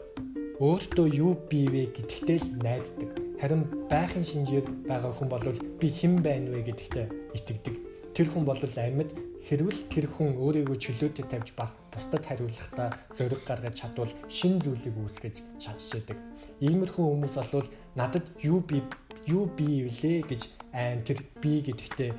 өөртөө 0.58 1.08
юу 1.14 1.38
бий 1.46 1.70
вэ 1.70 1.94
гэдэгтэй 1.94 2.42
л 2.42 2.50
найддаг. 2.66 3.23
Харин 3.44 3.68
байхын 3.92 4.24
шинжээр 4.24 4.64
байгаа 4.88 5.12
хүн 5.20 5.28
болвол 5.28 5.60
би 5.80 5.88
хэн 5.92 6.24
байна 6.24 6.48
вэ 6.56 6.64
гэдэгтээ 6.64 7.08
итгэдэг. 7.36 7.76
Тэр 8.16 8.28
хүн 8.32 8.48
бол 8.48 8.56
амьд 8.56 9.12
хэрвэл 9.44 9.82
тэр 9.92 10.08
хүн 10.08 10.40
өөрийгөө 10.40 10.78
чөлөөтэй 10.80 11.28
тавьж 11.28 11.52
бас 11.60 11.76
бусдад 11.92 12.24
хариулахдаа 12.24 12.96
зориг 13.12 13.44
гаргаж 13.44 13.76
чадвал 13.76 14.08
шин 14.32 14.64
зүйлийг 14.64 14.96
үүсгэж 14.96 15.60
чадчихэдэг. 15.60 16.16
Иймэрхүү 16.64 17.04
хүмүүс 17.04 17.36
бол 17.52 17.68
надад 18.00 18.24
юу 18.40 18.64
бий 18.64 18.80
юу 19.28 19.52
бий 19.52 19.92
вүлээ 19.92 20.24
гэж 20.24 20.42
айн 20.72 21.04
тэр 21.04 21.20
би 21.44 21.68
гэдэгтээ 21.68 22.12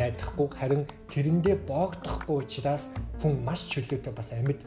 найдахгүй 0.00 0.48
харин 0.56 0.88
тэрэндээ 1.12 1.68
боогдохгүй 1.68 2.48
учраас 2.48 2.88
хүн 3.20 3.44
маш 3.44 3.68
чөлөөтэй 3.68 4.12
бас 4.16 4.32
амьд 4.32 4.64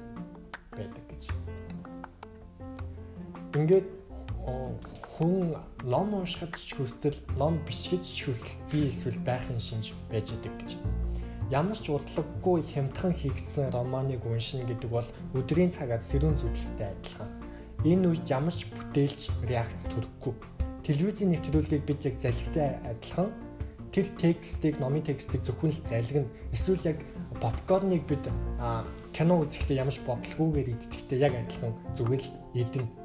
байдаг 0.70 1.04
гэж. 1.10 1.34
Ингээд 3.58 3.90
хүн 5.16 5.56
ном 5.88 6.12
уншихад 6.12 6.60
ч 6.60 6.76
хүстэл 6.76 7.16
ном 7.40 7.56
бичгэж 7.64 8.04
ч 8.04 8.28
хүсэл 8.28 8.52
би 8.68 8.92
эсвэл 8.92 9.16
байхын 9.24 9.60
шинж 9.64 9.96
байж 10.12 10.36
идэг 10.36 10.52
гэж. 10.60 10.76
Ямар 11.56 11.80
ч 11.80 11.88
урдлаггүй 11.88 12.60
хямдхан 12.68 13.16
хийгдсэн 13.16 13.72
романыг 13.72 14.28
уншина 14.28 14.68
гэдэг 14.68 14.92
бол 14.92 15.08
өдрийн 15.32 15.72
цагаар 15.72 16.04
сэрүүн 16.04 16.36
зүтгэлтэй 16.36 16.92
адилхан. 16.92 17.32
Энэ 17.88 18.08
үед 18.12 18.28
ямар 18.28 18.52
ч 18.52 18.68
бүтээлч 18.68 19.22
реакц 19.48 19.88
төрөхгүй 19.88 20.36
телевизийн 20.84 21.32
нэвтрүүлгийг 21.32 21.84
бид 21.88 22.02
яг 22.06 22.20
залхитай 22.20 22.76
адилхан 22.84 23.32
тэр 23.96 24.12
текстийг, 24.20 24.84
номын 24.84 25.02
текстийг 25.08 25.48
зөвхөн 25.48 25.72
л 25.72 25.88
залгина. 25.88 26.28
Эсвэл 26.52 26.84
яг 26.92 27.00
попкорныг 27.40 28.04
бид 28.04 28.28
кино 29.16 29.40
үзэхдээ 29.48 29.80
ямарч 29.80 30.04
бодлогоогоор 30.04 30.68
идэхдээ 30.76 31.20
яг 31.24 31.34
адилхан 31.40 31.74
зүгээр 31.96 32.22
л 32.22 32.32
идэнэ. 32.60 33.05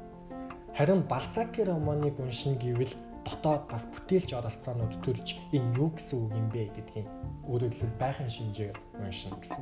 Харин 0.81 1.03
Балцаки 1.03 1.61
романыг 1.61 2.17
уншина 2.17 2.57
гэвэл 2.57 2.89
дотоод 3.21 3.69
бас 3.69 3.85
бүтээлч 3.93 4.33
оролцоонууд 4.33 4.97
төрж 5.05 5.37
энэ 5.53 5.77
юу 5.77 5.93
гэсэн 5.93 6.17
үг 6.17 6.33
юм 6.33 6.47
бэ 6.49 6.73
гэдгийг 6.73 7.07
өөрөлдөл 7.45 7.93
байхын 8.01 8.33
шинжээр 8.33 8.73
уншина 8.97 9.37
гэсэн. 9.37 9.61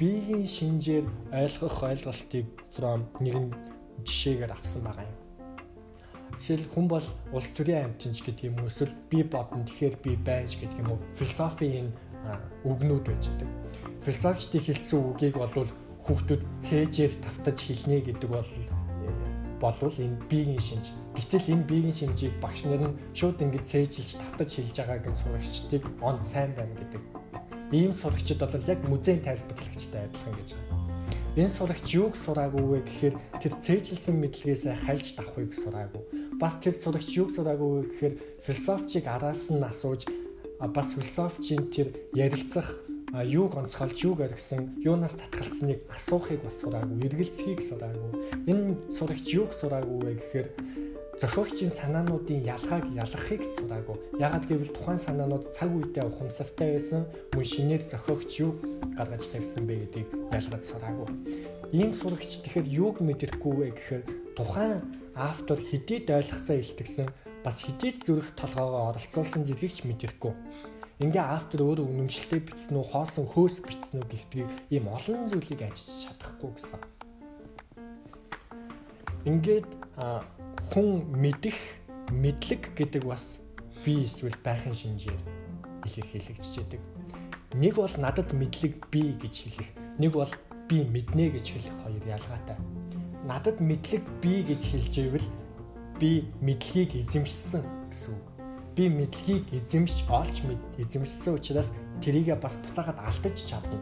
Биеийн 0.00 0.48
шинжээр 0.48 1.04
ойлгох 1.36 1.76
ойлголтыг 1.92 2.48
from 2.72 3.04
нэгэн 3.20 3.52
жишээгээр 4.00 4.56
авсан 4.56 4.80
байгаа 4.80 5.12
юм. 5.12 5.18
Жишээл 6.40 6.72
хүн 6.72 6.86
бол 6.88 7.08
улс 7.36 7.50
төрийн 7.52 7.84
амьтанч 7.92 8.24
гэдэг 8.24 8.48
юм 8.48 8.64
уу 8.64 8.72
эсвэл 8.72 8.96
би 9.12 9.20
бодно 9.28 9.60
тэгэхээр 9.68 9.96
би 10.00 10.16
байнч 10.16 10.56
гэдэг 10.56 10.80
юм 10.80 10.88
уу 10.96 11.04
философийн 11.12 11.92
үгнүүд 12.64 13.04
байж 13.12 13.28
байгаа. 13.28 13.52
Философчдын 14.08 14.64
хэлсэн 14.64 15.00
үгийг 15.04 15.36
бол 15.36 15.68
хүүхдүүд 16.04 16.42
цээжээр 16.64 17.12
тавтаж 17.24 17.58
хэлнэ 17.64 17.98
гэдэг 18.04 18.30
бол 18.30 18.50
болвол 19.60 19.96
энэ 19.96 20.20
биеийн 20.28 20.60
шинж. 20.60 20.92
Гэтэл 21.16 21.56
энэ 21.56 21.68
биеийн 21.68 21.94
шинжийг 21.94 22.34
багш 22.44 22.68
нар 22.68 22.92
нь 22.92 22.98
шууд 23.16 23.40
ингэж 23.40 23.64
цээжилж 23.64 24.10
тавтаж 24.20 24.50
хэлж 24.54 24.76
байгааг 24.76 25.04
нь 25.08 25.20
сурагчдыг 25.20 25.82
онд 26.04 26.22
сайн 26.28 26.52
байна 26.52 26.74
гэдэг. 26.76 27.02
Ийм 27.72 27.92
сурагчид 27.92 28.38
бол 28.44 28.68
яг 28.68 28.80
музейн 28.88 29.24
тайлбарлагчтай 29.24 30.04
адилхан 30.04 30.34
гэж 30.36 30.48
байна. 30.54 30.84
Энэ 31.40 31.50
сурагч 31.50 31.86
юуг 31.96 32.14
сураагүй 32.14 32.62
вэ 32.62 32.78
гэхээр 32.84 33.14
тэр 33.42 33.52
цээжилсэн 33.64 34.14
мэдлэгээсээ 34.20 34.74
хальж 34.86 35.18
давхыг 35.18 35.50
сураагүй 35.50 36.02
бас 36.38 36.58
тэр 36.60 36.74
сурагч 36.74 37.10
юг 37.16 37.30
сураагүй 37.30 37.88
гэхээр 37.88 38.14
философичийг 38.42 39.06
араас 39.06 39.50
нь 39.50 39.62
асууж 39.62 40.06
бас 40.60 40.88
философичийн 40.94 41.70
тэр 41.70 41.88
ярилцах 42.14 42.74
юуг 43.22 43.54
онцгойлж 43.54 43.98
юуг 44.02 44.20
оргисон 44.26 44.74
юунаас 44.82 45.14
татгалцсныг 45.14 45.86
асуухыг 45.94 46.42
бас 46.42 46.58
сураагүй 46.58 46.98
эргэлцхийг 47.06 47.60
сураагүй. 47.62 48.10
Энэ 48.50 48.90
сурагч 48.90 49.26
юуг 49.38 49.54
сураагүй 49.54 49.98
вэ 50.02 50.12
гэхээр 50.18 50.48
зохиогчийн 51.22 51.70
санаануудын 51.70 52.42
ялгааг 52.42 52.84
ялгахыг 52.90 53.42
сураагүй. 53.54 53.96
Ягаад 54.18 54.44
гэвэл 54.50 54.74
тухайн 54.74 54.98
санаанууд 54.98 55.54
цаг 55.54 55.70
үедээ 55.70 56.04
ухамсартай 56.10 56.74
байсан 56.74 57.06
мөн 57.34 57.46
шинээр 57.46 57.82
зохиогч 57.86 58.30
юу 58.42 58.58
гаргаж 58.98 59.22
тавьсан 59.30 59.62
бэ 59.66 59.74
гэдгийг 59.94 60.08
ялгаж 60.34 60.62
сураагүй. 60.66 61.08
Ийм 61.70 61.90
сурагч 61.94 62.42
тэгэхээр 62.42 62.66
юуг 62.66 62.96
мэдэрхгүй 62.98 63.52
вэ 63.54 63.66
гэхээр 63.78 64.02
тухайн 64.34 64.82
автор 65.14 65.58
хэдийд 65.62 66.10
ойлгоцоо 66.10 66.58
илтгэсэн 66.58 67.08
бас 67.46 67.62
хэдийд 67.62 68.02
зүрх 68.02 68.34
толгоогоо 68.34 68.90
оролцуулсан 68.90 69.46
зэргийг 69.46 69.70
ч 69.70 69.86
мэдэрхгүй. 69.86 70.34
Ингээ 71.02 71.24
автор 71.24 71.60
өөрөө 71.62 71.86
үнэмшилтэй 71.90 72.40
бичсэн 72.44 72.76
үү, 72.78 72.86
хоосон 72.92 73.26
хөөс 73.26 73.64
бичсэн 73.66 74.02
үү 74.02 74.08
гэхдээ 74.10 74.46
ийм 74.78 74.86
олон 74.90 75.26
зүйлийг 75.30 75.62
ажиж 75.66 76.06
чадахгүй 76.06 76.50
гэсэн. 76.54 76.80
Ингээд 79.26 79.68
хүн 80.70 80.88
мэдэх, 81.18 81.58
мэдлэг 82.14 82.78
гэдэг 82.78 83.02
бас 83.08 83.40
би 83.82 84.06
эсвэл 84.06 84.38
байхын 84.44 84.76
шинжээр 84.76 85.22
илэрхийлэгдчихэд. 85.88 86.82
Нэг 87.58 87.74
бол 87.74 87.94
надад 87.98 88.30
мэдлэг 88.30 88.78
би 88.92 89.18
гэж 89.18 89.34
хэлэх, 89.42 89.70
нэг 89.98 90.12
бол 90.14 90.30
би 90.70 90.86
мэднэ 90.86 91.34
гэж 91.34 91.46
хэлэх 91.58 91.76
хоёр 91.82 92.04
ялгаатай 92.06 92.58
надад 93.24 93.60
мэдлэг 93.60 94.04
бий 94.20 94.44
гэж 94.44 94.62
хэлж 94.68 94.94
ивэл 95.00 95.28
би 95.98 96.28
мэдлэгийг 96.44 97.08
эзэмшсэн 97.08 97.64
гэсэн 97.88 98.12
үг. 98.20 98.33
Би 98.74 98.88
мэдлэгийг 98.90 99.54
эзэмшиж 99.54 100.10
олж 100.10 100.42
эзэмшсэн 100.78 101.34
учраас 101.34 101.70
тэрийгээ 102.02 102.38
бас 102.42 102.58
буцаагаад 102.58 102.98
алдаж 102.98 103.36
чадна. 103.38 103.78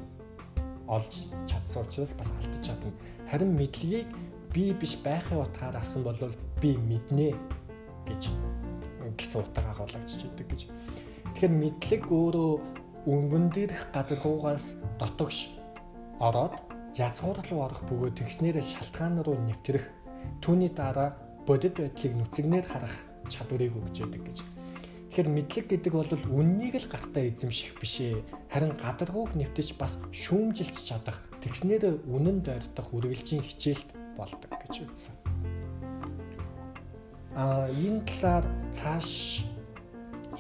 Олж 0.87 1.33
чадсан 1.49 1.83
учраас 1.83 2.13
бас 2.13 2.31
алдаж 2.37 2.61
чадна. 2.61 2.93
Харин 3.31 3.57
мэдлэгийг 3.57 4.09
би 4.53 4.73
биш 4.77 5.01
байхын 5.01 5.41
утгаар 5.41 5.77
авсан 5.81 6.05
бол 6.05 6.17
би 6.61 6.77
мэднэ 6.77 7.33
гэж 8.09 8.29
гэсэн 9.17 9.41
утгаар 9.41 9.73
агуулгач 9.73 10.13
идэг 10.13 10.49
гэж. 10.49 10.61
Тэгэхээр 11.33 11.53
мэдлэг 11.57 12.03
өөрөө 12.13 12.53
өнгөн 13.09 13.49
дээрх 13.51 13.91
гадаргуугаас 13.97 14.77
дотогш 15.01 15.57
ороод 16.21 16.55
язгуур 16.95 17.41
руу 17.49 17.61
орох 17.67 17.81
бөгөөд 17.89 18.21
тэгснээрээ 18.21 18.63
шалтгаан 18.63 19.25
руу 19.25 19.41
нэвтрэх 19.41 19.89
түүний 20.45 20.71
дараа 20.71 21.17
бодит 21.49 21.81
байдлыг 21.81 22.13
нүцгнээр 22.15 22.67
харах 22.69 22.95
чадварыг 23.33 23.75
өгч 23.75 24.05
яадаг 24.05 24.23
гэж. 24.29 24.39
Тэгэхээр 25.13 25.29
мэдлэг 25.29 25.67
гэдэг 25.69 25.93
бол 25.93 26.09
үннийг 26.09 26.81
л 26.81 26.89
гартаа 26.89 27.29
эзэмших 27.29 27.77
бишээ. 27.77 28.25
Харин 28.49 28.73
гадаргууг 28.81 29.37
нэвтэж 29.37 29.77
бас 29.77 30.01
шүүмжилж 30.09 30.73
чадах, 30.73 31.21
тэгснээр 31.45 32.01
үнэн 32.09 32.41
дойрдох 32.41 32.97
үргэлжийн 32.97 33.45
хичээлт 33.45 33.93
болдог 34.17 34.49
гэж 34.49 34.89
үзсэн. 34.89 35.13
А 37.37 37.69
энэ 37.69 38.01
талаар 38.09 38.49
цааш 38.73 39.45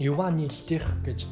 Иван 0.01 0.41
Илтих 0.41 0.89
гэж 1.05 1.29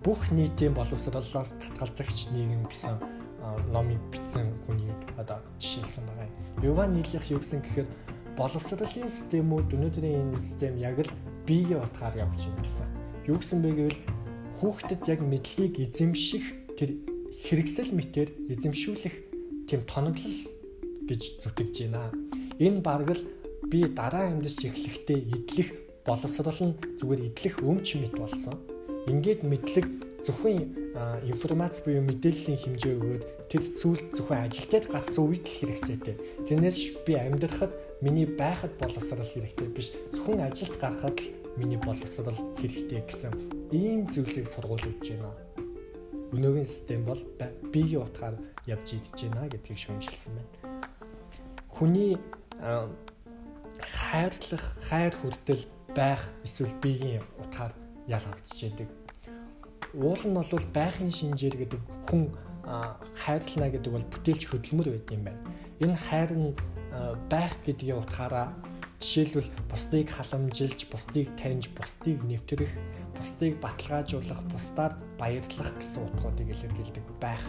бүх 0.00 0.20
нийтийн 0.32 0.72
боловсролоос 0.72 1.60
татгалзагч 1.60 2.32
нийгэм 2.32 2.64
гэсэн 2.72 2.96
номыг 3.68 4.00
бичсэн 4.08 4.48
хүнийг 4.64 4.96
одоо 5.20 5.44
жишээлсэн 5.60 6.08
байгаа 6.08 6.24
юм. 6.24 6.64
Юван 6.72 6.96
нийлэх 6.96 7.28
юу 7.28 7.44
гэсэн 7.44 7.60
гэхээр 7.60 7.88
боловсролын 8.40 9.12
системүүд 9.12 9.76
өнөөдрийн 9.76 10.32
энэ 10.32 10.40
систем 10.40 10.80
яг 10.80 11.04
л 11.04 11.12
биеийн 11.46 11.80
утгаар 11.84 12.14
явж 12.24 12.40
гэсэн. 12.60 12.88
Юу 13.28 13.38
гэсэн 13.38 13.60
бэ 13.62 13.70
гэвэл 13.76 14.00
хүүхдэд 14.60 15.02
яг 15.08 15.20
мэдлэгийг 15.24 15.76
эзэмших 15.84 16.44
тэр 16.76 16.90
хэрэгсэл 17.44 17.92
мэтэр 17.92 18.28
эзэмшүүлэх 18.52 19.14
тийм 19.68 19.80
тоноглол 19.88 20.40
гэж 21.08 21.22
зүтгэж 21.40 21.74
байна. 21.88 22.12
Энэ 22.60 22.80
бараг 22.80 23.16
л 23.16 23.22
би 23.70 23.88
дараа 23.88 24.32
амьдарч 24.32 24.64
эхлэхдээ 24.68 25.18
идэх 25.34 25.68
боловсрол 26.06 26.60
нь 26.68 26.78
зүгээр 27.00 27.20
идэх 27.32 27.54
өмч 27.64 28.00
мэт 28.00 28.14
болсон 28.20 28.56
Ингээд 29.04 29.44
мэдлэг 29.44 29.86
зөвхөн 30.24 30.64
информац 31.28 31.84
буюу 31.84 32.00
мэдээллийн 32.08 32.56
хэмжээ 32.56 32.94
өгөөд 32.96 33.24
тэр 33.52 33.60
сүлд 33.60 34.16
зөвхөн 34.16 34.48
ажилтад 34.48 34.88
гарсан 34.88 35.28
үед 35.28 35.44
л 35.44 35.56
хэрэгцээтэй. 35.60 36.16
Тэрнээс 36.48 37.04
би 37.04 37.12
амьдрахад 37.12 37.72
миний 38.04 38.26
байхад 38.26 38.76
боловсрал 38.76 39.24
хэрэгтэй 39.24 39.68
биш. 39.72 39.88
Зөвхөн 40.12 40.44
ажилд 40.44 40.76
гарахад 40.76 41.16
л 41.16 41.32
миний 41.56 41.80
боловсрал 41.80 42.36
хэрэгтэй 42.60 43.00
гэсэн 43.00 43.32
ийм 43.72 44.04
зүйлийг 44.12 44.44
сургуулж 44.44 44.84
өгч 44.84 45.16
байна. 45.16 45.32
Өнөөгийн 46.36 46.68
систем 46.68 47.08
бол 47.08 47.22
биеийн 47.72 48.04
утгаар 48.04 48.36
явж 48.68 48.92
идэж 48.92 49.18
байна 49.32 49.48
гэдгийг 49.48 49.80
шүүмжилсэн 49.80 50.32
байна. 50.36 50.52
Хүний 51.72 52.20
хайрлах, 53.80 54.66
хайр 54.84 55.14
хүртэл 55.16 55.64
байх 55.96 56.20
эсвэл 56.44 56.76
биеийн 56.84 57.24
утгаар 57.40 57.72
ялгагдж 58.04 58.60
байдаг. 58.68 58.88
Уул 59.96 60.22
нь 60.28 60.36
бол 60.36 60.66
байхын 60.76 61.08
шинжээр 61.08 61.56
гэдэг 61.56 61.80
хүн 62.12 62.28
хайрлана 63.24 63.72
гэдэг 63.72 63.92
бол 63.96 64.10
бүтээлч 64.12 64.42
хөдөлмөр 64.52 64.88
байд 64.92 65.08
юм 65.08 65.22
байна. 65.24 65.40
Энэ 65.80 65.96
хайр 65.96 66.32
нь 66.36 66.52
байх 67.30 67.54
гэдгийн 67.66 68.00
утгаараа 68.00 68.54
жишээлбэл 69.00 69.50
бусдыг 69.70 70.08
халамжилж, 70.08 70.80
бусдыг 70.88 71.28
таньж, 71.36 71.68
бусдыг 71.76 72.18
нэвтрэх, 72.24 72.72
бусдыг 73.18 73.60
баталгаажуулах, 73.60 74.40
бусдаар 74.48 74.92
баярлах 75.18 75.70
гэсэн 75.76 76.02
утгуудыг 76.08 76.48
илэрхийлдэг 76.54 77.04
байх. 77.20 77.44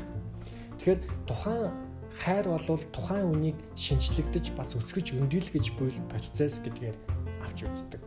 Тэгэхээр 0.80 1.00
тухайн 1.30 1.72
хайр 2.20 2.46
бол 2.48 2.84
тухайн 2.92 3.32
үнийг 3.32 3.58
шинчлэгдэж 3.76 4.56
бас 4.56 4.76
өсгөж 4.76 5.16
өндийлгэж 5.16 5.66
буй 5.80 5.92
процесс 6.12 6.60
гэдгээр 6.64 6.98
авч 7.44 7.64
үздэг. 7.64 8.02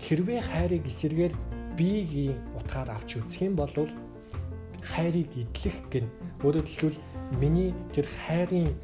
Хэрвээ 0.00 0.40
хайрыг 0.40 0.84
эсэргээр 0.88 1.34
биеийн 1.76 2.36
утгаар 2.56 2.96
авч 2.96 3.20
үзэх 3.20 3.48
юм 3.48 3.54
бол 3.56 3.72
хайрыг 4.82 5.28
идэлэх 5.36 5.78
гэн 5.92 6.06
өөрөөр 6.44 6.68
хэлбэл 6.68 6.98
миний 7.40 7.72
тэр 7.92 8.06
хайрын 8.08 8.68
э, 8.68 8.74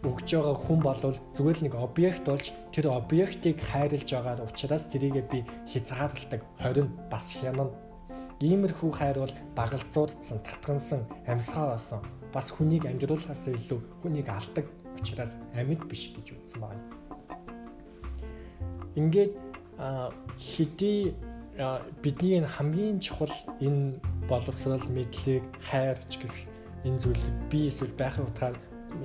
өгж 0.00 0.28
байгаа 0.32 0.56
хүн 0.56 0.80
бол 0.80 0.96
зүгээр 1.36 1.58
л 1.60 1.64
нэг 1.68 1.74
объект 1.76 2.24
болж 2.24 2.46
тэр 2.72 2.88
объектыг 2.88 3.60
хайрлаж 3.60 4.08
байгаа 4.08 4.48
учраас 4.48 4.88
тэрийгэ 4.88 5.22
би 5.28 5.44
хязгаарладаг 5.68 6.40
20 6.56 6.88
бас 7.12 7.26
хянана. 7.36 7.76
Иймэрхүү 8.40 8.90
хайр 8.96 9.20
бол 9.20 9.34
багалзуудсан, 9.52 10.40
татгансан, 10.40 11.04
амьсгаа 11.28 11.76
болсон. 11.76 12.00
Бас 12.32 12.48
хүнийг 12.48 12.88
амжруулахаас 12.88 13.44
илүү 13.52 13.80
хүнийг 14.00 14.28
алдаг 14.32 14.64
учраас 14.96 15.36
амьд 15.52 15.84
биш 15.84 16.08
гэж 16.16 16.32
үзсэн 16.32 16.60
байна. 16.64 16.80
Ингээд 18.96 19.36
хэдий 20.40 21.12
бидний 22.00 22.40
хамгийн 22.40 23.00
чухал 23.04 23.36
энэ 23.60 24.00
боловсрал 24.28 24.80
мэдлэг 24.88 25.44
хайрч 25.68 26.24
гэх 26.24 26.36
энэ 26.88 27.00
зүйлүүд 27.04 27.36
би 27.52 27.68
эсвэл 27.68 27.92
байхын 28.00 28.24
утгаар 28.24 28.56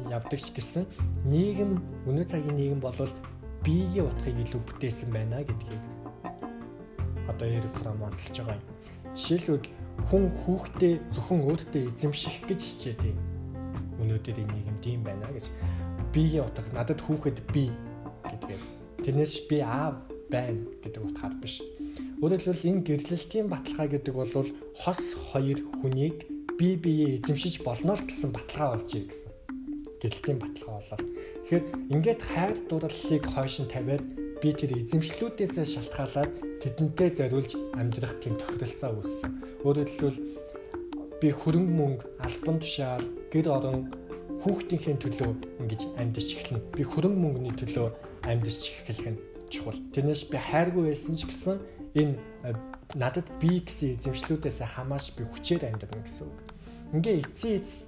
явдаг 0.10 0.40
ч 0.40 0.54
гэсэн 0.56 0.84
нийгэм 1.26 1.72
өнөө 2.10 2.26
цагийн 2.26 2.58
нийгэм 2.58 2.80
бол 2.82 2.96
биеийн 3.66 4.06
утгыг 4.06 4.38
илүү 4.46 4.62
бүтээсэн 4.66 5.10
байна 5.10 5.42
гэдгийг 5.42 5.84
одоо 7.30 7.48
Фром 7.82 8.04
онцолж 8.06 8.38
байгаа 8.38 8.58
юм. 8.58 8.66
Жишээлбэл 9.16 9.66
хүн 10.08 10.24
хүүхдээ 10.46 10.94
зөвхөн 11.14 11.42
өөртөө 11.50 11.84
эзэмших 11.96 12.46
гэж 12.46 12.60
хичээдэг. 12.62 13.16
Өнөөдрийн 14.02 14.50
нийгэмд 14.54 14.84
ийм 14.86 15.02
байна 15.04 15.28
гэж 15.34 15.50
биеийн 16.14 16.46
утга 16.46 16.70
надад 16.76 17.00
хүүхэд 17.02 17.38
би 17.54 17.72
гэдгээр 18.30 18.62
тэрнээс 19.04 19.36
би 19.50 19.58
аав 19.64 19.96
байна 20.30 20.62
гэдэг 20.84 21.02
утгаар 21.02 21.36
биш. 21.42 21.64
Өөрөөр 22.22 22.42
хэлбэл 22.44 22.70
энэ 22.70 22.86
гэрлэлтийн 22.88 23.48
баталгаа 23.50 23.88
гэдэг 23.92 24.14
бол 24.16 24.32
хос 24.84 25.02
хоёр 25.32 25.60
хүнийг 25.80 26.28
бие 26.60 26.76
биеэ 26.80 27.20
эзэмшиж 27.20 27.64
болно 27.68 27.96
л 27.96 28.04
гэсэн 28.08 28.32
баталгаа 28.32 28.80
болж 28.80 28.92
ий 28.96 29.06
гэсэн. 29.08 29.35
Гэрлэлтийн 30.02 30.40
баталгаа 30.40 30.80
болол. 30.82 31.06
Тэгэхээр 31.46 31.66
ингээд 31.94 32.22
хайр 32.22 32.54
дурлалыг 32.70 33.24
хойш 33.32 33.56
нь 33.62 33.72
тавиад 33.72 34.04
би 34.42 34.50
тэр 34.52 34.72
эзэмшлүүдээс 34.76 35.56
шалтгаалаад 35.64 36.32
тэдэнтэй 36.62 37.10
зориулж 37.16 37.52
амьдрах 37.80 38.16
тийм 38.20 38.36
тохиролцоо 38.38 38.92
үүссэн. 39.00 39.32
Өөрөөр 39.64 39.90
хэлбэл 39.90 40.20
би 41.22 41.30
хөрөнгө 41.32 41.74
мөнгө, 41.80 42.06
албан 42.20 42.58
тушаал, 42.60 43.06
гэр 43.32 43.48
орон 43.48 43.80
хүүхдийнхээ 44.44 44.96
төлөө 45.00 45.32
ингэж 45.64 45.82
амьдч 45.98 46.28
эхэлнэ. 46.36 46.62
Би 46.76 46.84
хөрөнгө 46.84 47.22
мөнгөний 47.24 47.56
төлөө 47.56 47.88
амьдч 48.28 48.62
эхлэх 48.86 49.16
нь 49.16 49.22
чухал. 49.50 49.80
Тэрнээс 49.96 50.28
би 50.28 50.38
хайргүй 50.38 50.92
байсан 50.92 51.16
ч 51.16 51.26
гэсэн 51.26 51.58
энэ 51.96 52.20
э, 52.44 52.54
надад 53.00 53.28
би 53.40 53.64
гэсэн 53.64 53.96
эзэмшлүүдээс 53.96 54.60
хамааш 54.62 55.16
би 55.16 55.24
хүчээр 55.24 55.72
амьдрна 55.72 56.04
гэсэн 56.04 56.28
үг. 56.28 56.38
Ингээ 56.94 57.24
эцсийн 57.24 57.64
эц 57.64 57.88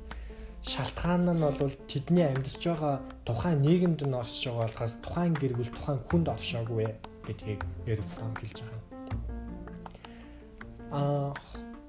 шалтгаан 0.74 1.24
нь 1.32 1.44
бол 1.60 1.74
тэдний 1.88 2.28
амьдарч 2.28 2.62
байгаа 2.68 2.96
тухайн 3.28 3.60
нийгэмд 3.66 4.02
нь 4.04 4.20
оршиж 4.22 4.44
байгаа 4.52 4.68
болохоос 4.68 4.96
тухайн 5.06 5.34
гэр 5.42 5.54
бүл 5.56 5.72
тухайн 5.76 6.00
хүнд 6.08 6.28
оршоогүй 6.36 6.88
гэдгийг 7.28 7.62
нэр 7.88 8.00
фрам 8.12 8.34
хэлж 8.36 8.58
байгаа. 8.64 8.82
Аа 11.00 11.30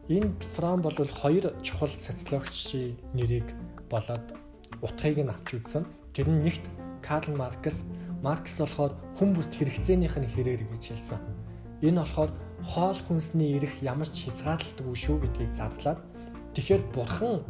энэ 0.08 0.30
фрам 0.54 0.78
бол 0.82 0.94
хоёр 1.22 1.44
чухал 1.66 1.92
социологчийн 2.06 2.96
нэрийг 3.18 3.48
болоод 3.90 4.26
утгыг 4.86 5.18
нь 5.26 5.32
авч 5.34 5.48
үзсэн. 5.58 5.84
Тэр 6.14 6.28
нь 6.30 6.42
нэгт 6.46 6.64
Карл 7.02 7.34
Маркс 7.34 7.84
Маркс 8.22 8.58
болохоор 8.58 8.92
хүн 9.18 9.30
бүст 9.34 9.52
хэрэгцээнийх 9.54 10.16
нь 10.18 10.30
хэрээр 10.32 10.62
гэж 10.70 10.82
хэлсэн. 10.90 11.20
Энэ 11.86 12.02
болохоор 12.02 12.30
хоол 12.66 12.98
хүнсний 13.06 13.54
ирэх 13.54 13.74
ямар 13.82 14.10
ч 14.10 14.26
хязгаарлалтгүй 14.26 14.96
шүү 14.98 15.16
гэдгийг 15.22 15.52
зардлаад 15.54 16.00
тэгэхээр 16.54 16.82
бурхан 16.90 17.46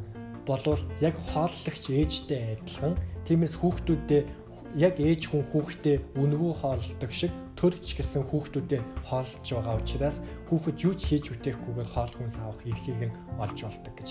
болвол 0.48 0.82
яг 1.04 1.16
хооллогч 1.32 1.84
ээжтэй 1.92 2.56
адилхан 2.56 2.94
тиймээс 3.28 3.54
хүүхдүүдээ 3.61 4.22
яг 4.76 4.94
ээж 5.00 5.22
хүн 5.28 5.44
хүүхдээ 5.52 5.96
үнгүү 6.20 6.52
хоолдог 6.61 7.12
шиг 7.12 7.32
төрч 7.56 7.96
гэсэн 7.96 8.22
хүүхдүүдэд 8.28 8.84
хоолж 9.08 9.44
байгаа 9.44 9.76
учраас 9.80 10.20
хүүхэд 10.48 10.76
юу 10.84 10.94
ч 10.94 11.00
хийж 11.08 11.24
үтэхгүйгээр 11.32 11.88
хоол 11.88 12.12
хүнс 12.16 12.37
авах 12.40 12.61
эрхийг 12.68 13.00
нь 13.08 13.16
олж 13.40 13.58
болдог 13.64 13.94
гэж. 13.96 14.08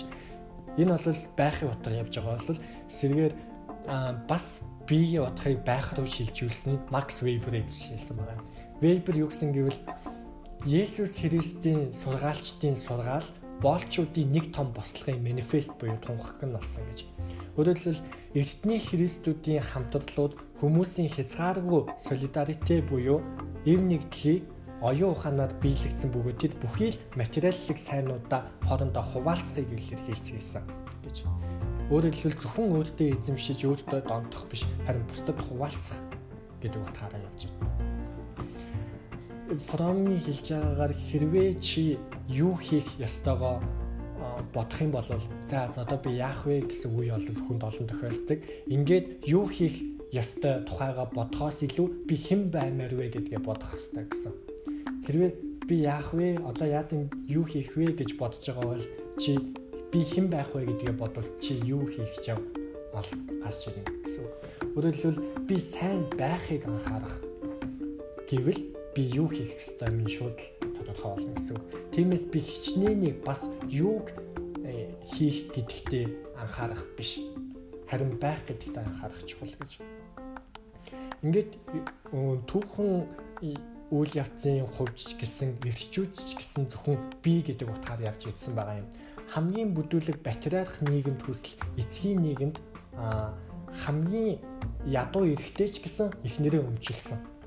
Энэ 0.78 0.94
бол 0.94 1.20
байхын 1.38 1.70
утга 1.70 1.90
явж 1.94 2.12
байгаа 2.18 2.38
бол 2.42 2.60
сэргээр 2.90 3.34
бас 4.30 4.46
биеийн 4.88 5.24
утгыг 5.24 5.62
байх 5.64 5.94
руу 5.94 6.06
шилжүүлсэн 6.06 6.90
Макс 6.90 7.22
Вейберийг 7.22 7.70
жишээлсэн 7.70 8.16
байна. 8.18 8.42
Вейбер 8.82 9.16
юу 9.16 9.28
гэсэн 9.30 9.54
гэвэл 9.54 9.80
Есүс 10.66 11.22
Христийн 11.22 11.92
сургаалчдын 11.94 12.76
сургаал 12.76 13.24
боолчуудын 13.62 14.32
нэг 14.32 14.52
том 14.54 14.72
бослогын 14.72 15.22
манифест 15.22 15.74
буюу 15.80 15.98
тунхаг 15.98 16.38
нь 16.42 16.54
болсон 16.54 16.84
гэж. 16.88 17.00
Өөрөөр 17.58 17.78
хэлбэл 17.78 18.06
эртний 18.38 18.80
христүүдийн 18.80 19.66
хамтарлууд 19.66 20.32
хүмүүсийн 20.62 21.10
хязгааргүй 21.10 21.82
солидарité 21.98 22.82
буюу 22.86 23.18
эв 23.66 23.80
нэгдлийг 23.82 24.46
оюун 24.80 25.10
ухаанаар 25.10 25.52
биелэгдсэн 25.58 26.10
бөгөөд 26.14 26.38
тэд 26.38 26.54
бүхий 26.62 26.94
л 26.94 27.02
материаллык 27.18 27.78
сайнуудаа 27.82 28.46
хоорондоо 28.62 29.02
хуваалцахыг 29.02 29.66
илэрхийлсэн 29.74 30.62
гэж. 31.02 31.26
Өөрөөр 31.90 32.14
хэлбэл 32.14 32.38
зөвхөн 32.38 32.70
өөртөө 32.78 33.08
эзэмшиж 33.18 33.60
өөртөө 33.66 34.00
донтох 34.06 34.46
биш 34.46 34.62
харин 34.86 35.02
бусдад 35.10 35.38
хуваалцах 35.42 35.98
гэдэг 36.62 36.78
утгаараа 36.78 37.26
явж 37.26 37.50
байна. 37.58 37.67
Фромны 39.48 40.20
хэлж 40.20 40.52
байгаагаар 40.52 40.92
хэрвээ 40.92 41.50
чи 41.56 41.96
юу 42.28 42.52
хийх 42.52 42.84
ёстойгоо 43.00 43.64
бодох 44.52 44.80
юм 44.84 44.92
бол 44.92 45.08
за 45.48 45.72
одоо 45.72 45.96
би 46.04 46.20
яах 46.20 46.44
вэ 46.44 46.68
гэсэн 46.68 46.92
үе 46.92 47.16
бол 47.16 47.40
хүнд 47.48 47.62
олон 47.64 47.86
тохиолддог. 47.88 48.44
Ингээд 48.68 49.24
юу 49.24 49.48
хийх 49.48 49.80
ёстой 50.12 50.68
тухайга 50.68 51.08
бодхоос 51.08 51.64
илүү 51.64 51.88
би 52.04 52.16
хэн 52.16 52.52
баймаар 52.52 52.92
вэ 52.92 53.08
гэдгээ 53.08 53.40
бодох 53.40 53.72
хэрэгтэй 53.72 54.04
гэсэн. 54.04 54.32
Хэрвээ 55.08 55.30
би 55.64 55.76
яах 55.80 56.12
вэ? 56.12 56.44
Одоо 56.44 56.68
яад 56.68 56.92
юм 56.92 57.08
юу 57.24 57.44
хийх 57.48 57.72
вэ 57.72 57.96
гэж 57.96 58.20
бодож 58.20 58.44
байгаа 58.44 58.76
бол 58.76 58.84
чи 59.16 59.32
би 59.88 60.00
хэн 60.04 60.28
байх 60.28 60.52
вэ 60.52 60.68
гэдгээ 60.68 60.92
бодвол 60.92 61.28
чи 61.40 61.56
юу 61.64 61.88
хийх 61.88 62.12
гэж 62.20 62.36
ол 62.36 63.08
гарч 63.40 63.60
ирнэ 63.64 63.84
гэсэн 64.04 64.22
үг. 64.28 64.34
Өөрөөр 64.76 64.96
хэлбэл 64.96 65.24
би 65.48 65.56
сайн 65.56 66.04
байхыг 66.20 66.68
анхаарах 66.68 67.16
гэвэл 68.28 68.77
би 68.98 69.06
юу 69.14 69.30
хийх 69.30 69.54
ёстой 69.54 69.94
минь 69.94 70.10
шууд 70.10 70.34
тодорхой 70.74 71.14
болно 71.14 71.32
гэсэн 71.38 71.54
үг. 71.54 71.64
Тиймээс 71.94 72.24
би 72.34 72.38
хичнээнийг 72.42 73.22
бас 73.22 73.46
юуг 73.70 74.10
э, 74.66 74.90
хийх 75.14 75.54
гэдэгтээ 75.54 76.34
анхаарах 76.42 76.82
биш. 76.98 77.22
Харин 77.86 78.18
байх 78.18 78.42
гэдэгтээ 78.50 78.82
анхаарах 78.82 79.22
чухал 79.22 79.54
гэж. 79.54 79.78
Ингээд 81.22 81.54
түүхэн 82.50 82.90
үйл 83.94 84.12
явцын 84.18 84.66
хувьд 84.66 84.98
ч 84.98 85.14
гэсэн 85.14 85.62
эрчүүд 85.62 86.12
ч 86.18 86.34
гэсэн 86.34 86.66
зөвхөн 86.66 86.98
би 87.22 87.46
гэдэг 87.46 87.70
утгаар 87.70 88.02
явж 88.02 88.26
ирсэн 88.26 88.58
байгаа 88.58 88.82
юм 88.82 88.90
хамгийн 89.32 89.76
бүдүүлэг 89.76 90.24
патриарх 90.24 90.80
нийгэмд 90.84 91.20
хүсэл 91.24 91.56
эцгийн 91.76 92.20
нийгэмд 92.24 92.56
хамгийн 93.84 94.40
ядуу 94.88 95.24
эрэгтэй 95.28 95.68
ч 95.68 95.84
гэсэн 95.84 96.16
эхнэрээ 96.24 96.64
өмчилсөн. 96.64 97.37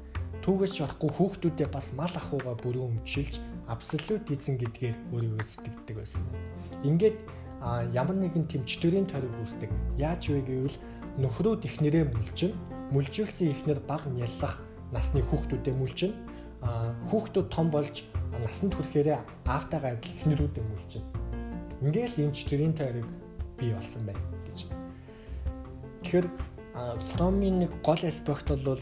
Түүгээс 0.41 0.73
ч 0.73 0.77
болохгүй 0.81 1.09
хүүхдүүдээ 1.13 1.69
бас 1.69 1.93
мал 1.93 2.09
ахуйгаа 2.09 2.57
бүрэн 2.65 2.97
өмчилж 2.97 3.37
абсолют 3.69 4.25
эзэн 4.25 4.57
гэдгээр 4.57 4.97
өөрийгөө 5.13 5.45
сэтгэдэг 5.45 5.95
байсан. 6.01 6.25
Ингээд 6.81 7.17
ямар 7.93 8.17
нэгэн 8.17 8.49
тэмчтөрийн 8.49 9.05
тойрог 9.05 9.37
үүсдэг. 9.37 9.69
Яаж 10.01 10.33
вэ 10.33 10.41
гэвэл 10.41 10.77
нөхрүүд 11.21 11.61
эхнэрээ 11.69 12.05
мүлжин, 12.09 12.57
мүлжүүлсэн 12.89 13.53
эхнэр 13.53 13.79
баг 13.85 14.01
няллах 14.09 14.57
насны 14.89 15.21
хүүхдүүдэд 15.29 15.77
мүлжин, 15.77 16.13
хүүхдүүд 17.13 17.47
том 17.53 17.69
болж 17.69 18.01
насанд 18.41 18.73
хүрэхээр 18.73 19.21
аавтайгаа 19.45 19.93
адил 19.93 20.15
эхнэрүүдээ 20.25 20.63
мүүлж 20.65 20.91
байна. 20.97 21.09
Ингээл 21.85 22.21
энэ 22.25 22.33
читрийн 22.33 22.73
тойрог 22.73 23.05
бий 23.61 23.71
болсон 23.77 24.09
байна 24.09 24.25
гэж. 24.49 24.65
Тэгэхээр 26.01 26.27
Фромын 27.13 27.65
нэг 27.65 27.71
гол 27.85 28.01
аспект 28.01 28.47
бол 28.49 28.81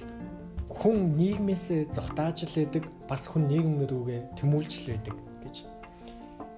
хүн 0.80 1.20
нийгмээсээ 1.20 1.92
зогтааж 1.92 2.48
л 2.48 2.56
байдаг 2.56 2.84
бас 3.12 3.28
хүн 3.28 3.52
нийгэм 3.52 3.84
рүүгээ 3.84 4.22
тэмүүлж 4.40 4.72
л 4.80 4.88
байдаг 4.96 5.16
гэж. 5.44 5.56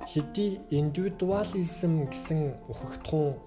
Хэдий 0.05 0.61
индивидуализм 0.69 2.05
гэсэн 2.05 2.39
ухагтхуун 2.69 3.41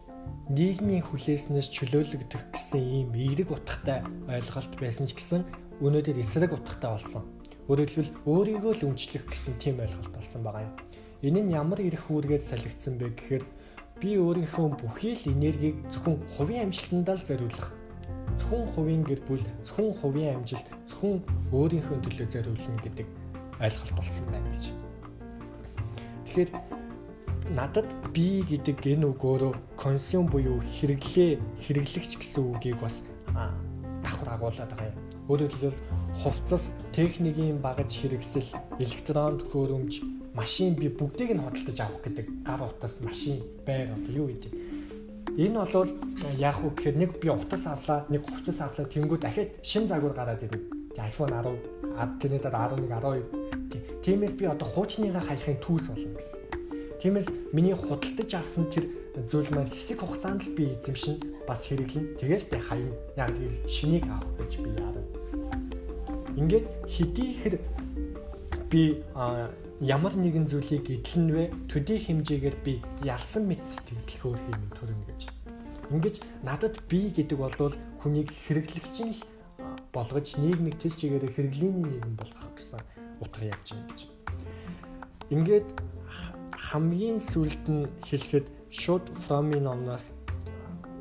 нийгмийн 0.51 1.07
хүлээснээс 1.07 1.71
чөлөөлөгдөх 1.71 2.43
гэсэн 2.51 2.83
ийм 2.83 3.09
эерэг 3.15 3.55
утгатай 3.55 4.03
ойлголт 4.27 4.73
байсан 4.83 5.07
ч 5.07 5.15
гэсэн 5.15 5.47
өнөөдөр 5.79 6.19
эсрэг 6.19 6.51
утгатай 6.53 6.91
болсон. 6.91 7.23
Хэлбэл 7.71 8.11
өөрийгөө 8.27 8.73
л 8.75 8.87
өмчлөх 8.91 9.25
гэсэн 9.31 9.55
тийм 9.63 9.79
ойлголт 9.79 10.11
болсон 10.11 10.43
байгаа 10.43 10.67
юм. 10.67 10.75
Энэ 11.23 11.41
нь 11.47 11.55
ямар 11.55 11.81
эрх 11.81 12.11
үүргээд 12.11 12.45
салгидсан 12.45 12.99
бэ 12.99 13.15
гэхээр 13.15 13.45
би 14.03 14.11
өөрийнхөө 14.21 14.67
бүхий 14.83 15.15
л 15.17 15.31
энергийг 15.33 15.77
зөвхөн 15.89 16.19
хувийн 16.37 16.69
амжилтандаа 16.69 17.17
л 17.17 17.25
зориулах. 17.25 17.73
Зөвхөн 18.39 18.67
хувийн 18.75 19.03
гэр 19.05 19.21
бүл, 19.29 19.45
зөвхөн 19.65 19.93
хувийн 20.01 20.37
амжилт, 20.37 20.69
зөвхөн 20.91 21.23
өөрийнхөө 21.53 21.99
төлөө 22.03 22.27
зориулна 22.33 22.83
гэдэг 22.83 23.07
ойлголт 23.61 23.93
болсон 23.97 24.27
байна 24.31 24.51
гэж. 24.55 24.65
Тэгэхээр 26.27 26.51
надад 27.55 27.89
би 28.13 28.43
гэдэг 28.43 28.81
энэ 28.83 29.07
үг 29.07 29.21
өөрөө 29.21 29.53
консюм 29.77 30.27
буюу 30.27 30.59
хэрэглээ, 30.81 31.39
хэрэглэгч 31.63 32.17
гэсэн 32.19 32.43
үгийг 32.57 32.81
бас 32.81 33.05
давхар 34.03 34.35
агуулад 34.35 34.71
байгаа 34.73 34.91
юм. 34.91 34.99
Өөрөөр 35.29 35.53
хэлбэл 35.53 35.81
хувцас, 36.21 36.73
техникийн 36.93 37.61
багаж 37.61 37.93
хэрэгсэл, 37.93 38.49
электрон 38.81 39.41
төхөөрөмж, 39.41 39.93
машин 40.35 40.75
би 40.75 40.89
бүгдийг 40.89 41.37
нь 41.37 41.45
хөдөлж 41.45 41.79
авах 41.81 42.03
гэдэг 42.05 42.27
гар 42.45 42.63
утас, 42.65 43.01
машин, 43.01 43.41
байр 43.67 43.93
одоо 43.93 44.13
юу 44.13 44.29
гэдэг. 44.29 44.53
Энэ 45.35 45.67
бол 45.67 45.91
яг 46.39 46.63
уу 46.63 46.71
гэхээр 46.71 46.95
нэг 46.95 47.11
би 47.19 47.29
утас 47.29 47.67
авлаа, 47.67 48.07
нэг 48.07 48.23
хувцас 48.23 48.63
авлаа, 48.63 48.87
тэнгүү 48.87 49.19
дахиад 49.19 49.51
шин 49.67 49.91
загвар 49.91 50.15
гараад 50.15 50.47
ирнэ. 50.47 50.63
iPhone 50.95 51.35
10, 51.35 52.23
тэрнээ 52.23 52.39
дараа 52.39 52.71
11, 52.71 52.87
12. 52.87 53.99
Тиймээс 54.07 54.39
би 54.39 54.47
одоо 54.47 54.63
хуучныгаа 54.63 55.27
хайхын 55.27 55.59
түүс 55.59 55.91
болно 55.91 56.15
гэсэн. 56.15 56.41
Тиймээс 57.03 57.29
миний 57.51 57.75
худалдаж 57.75 58.31
авсан 58.31 58.71
тэр 58.71 58.87
зүйл 59.27 59.51
маань 59.51 59.75
хэсэг 59.75 59.99
хугацаанд 59.99 60.47
л 60.47 60.55
би 60.55 60.71
эзэмшин 60.79 61.19
бас 61.51 61.67
хэрэглэн. 61.67 62.15
Тэгэл 62.23 62.47
би 62.47 62.57
хаян 62.63 62.95
яг 63.19 63.35
тэгэл 63.35 63.59
шинийг 63.67 64.07
авах 64.07 64.31
гэж 64.39 64.63
би 64.63 64.71
яарав 64.71 65.07
Ингээд 66.39 66.67
хэдийхэр 66.87 67.55
би 68.71 69.03
ямар 69.85 70.17
нэгэн 70.17 70.49
зүйлийг 70.49 70.89
эдлэн 70.89 71.29
вэ 71.29 71.45
төдий 71.69 72.01
хэмжээгээр 72.01 72.57
би 72.65 72.81
ялсан 73.05 73.45
мэт 73.45 73.61
сэтгэл 73.69 74.33
хөөрхий 74.33 74.57
минь 74.57 74.73
төрнө 74.73 75.05
гэж. 75.13 75.21
Ингээд 75.93 76.17
надад 76.41 76.81
би 76.89 77.13
гэдэг 77.13 77.37
бол 77.37 77.53
хүнийг 78.01 78.33
хэрэглэгч 78.33 78.97
нь 79.05 79.13
болгож 79.93 80.41
нийгмийг 80.41 80.81
тэс 80.81 80.97
чигээр 80.97 81.29
хэрэглээний 81.37 82.01
нийгэм 82.01 82.17
болгох 82.17 82.49
гэсэн 82.57 82.81
утга 83.21 83.45
явж 83.45 83.77
байна 83.77 83.89
гэж. 83.93 84.01
Ингээд 85.29 85.69
хамгийн 86.57 87.21
сүлд 87.21 87.65
нь 87.69 87.85
хэлэхэд 88.09 88.49
шууд 88.73 89.05
from 89.29 89.53
номноос 89.53 90.09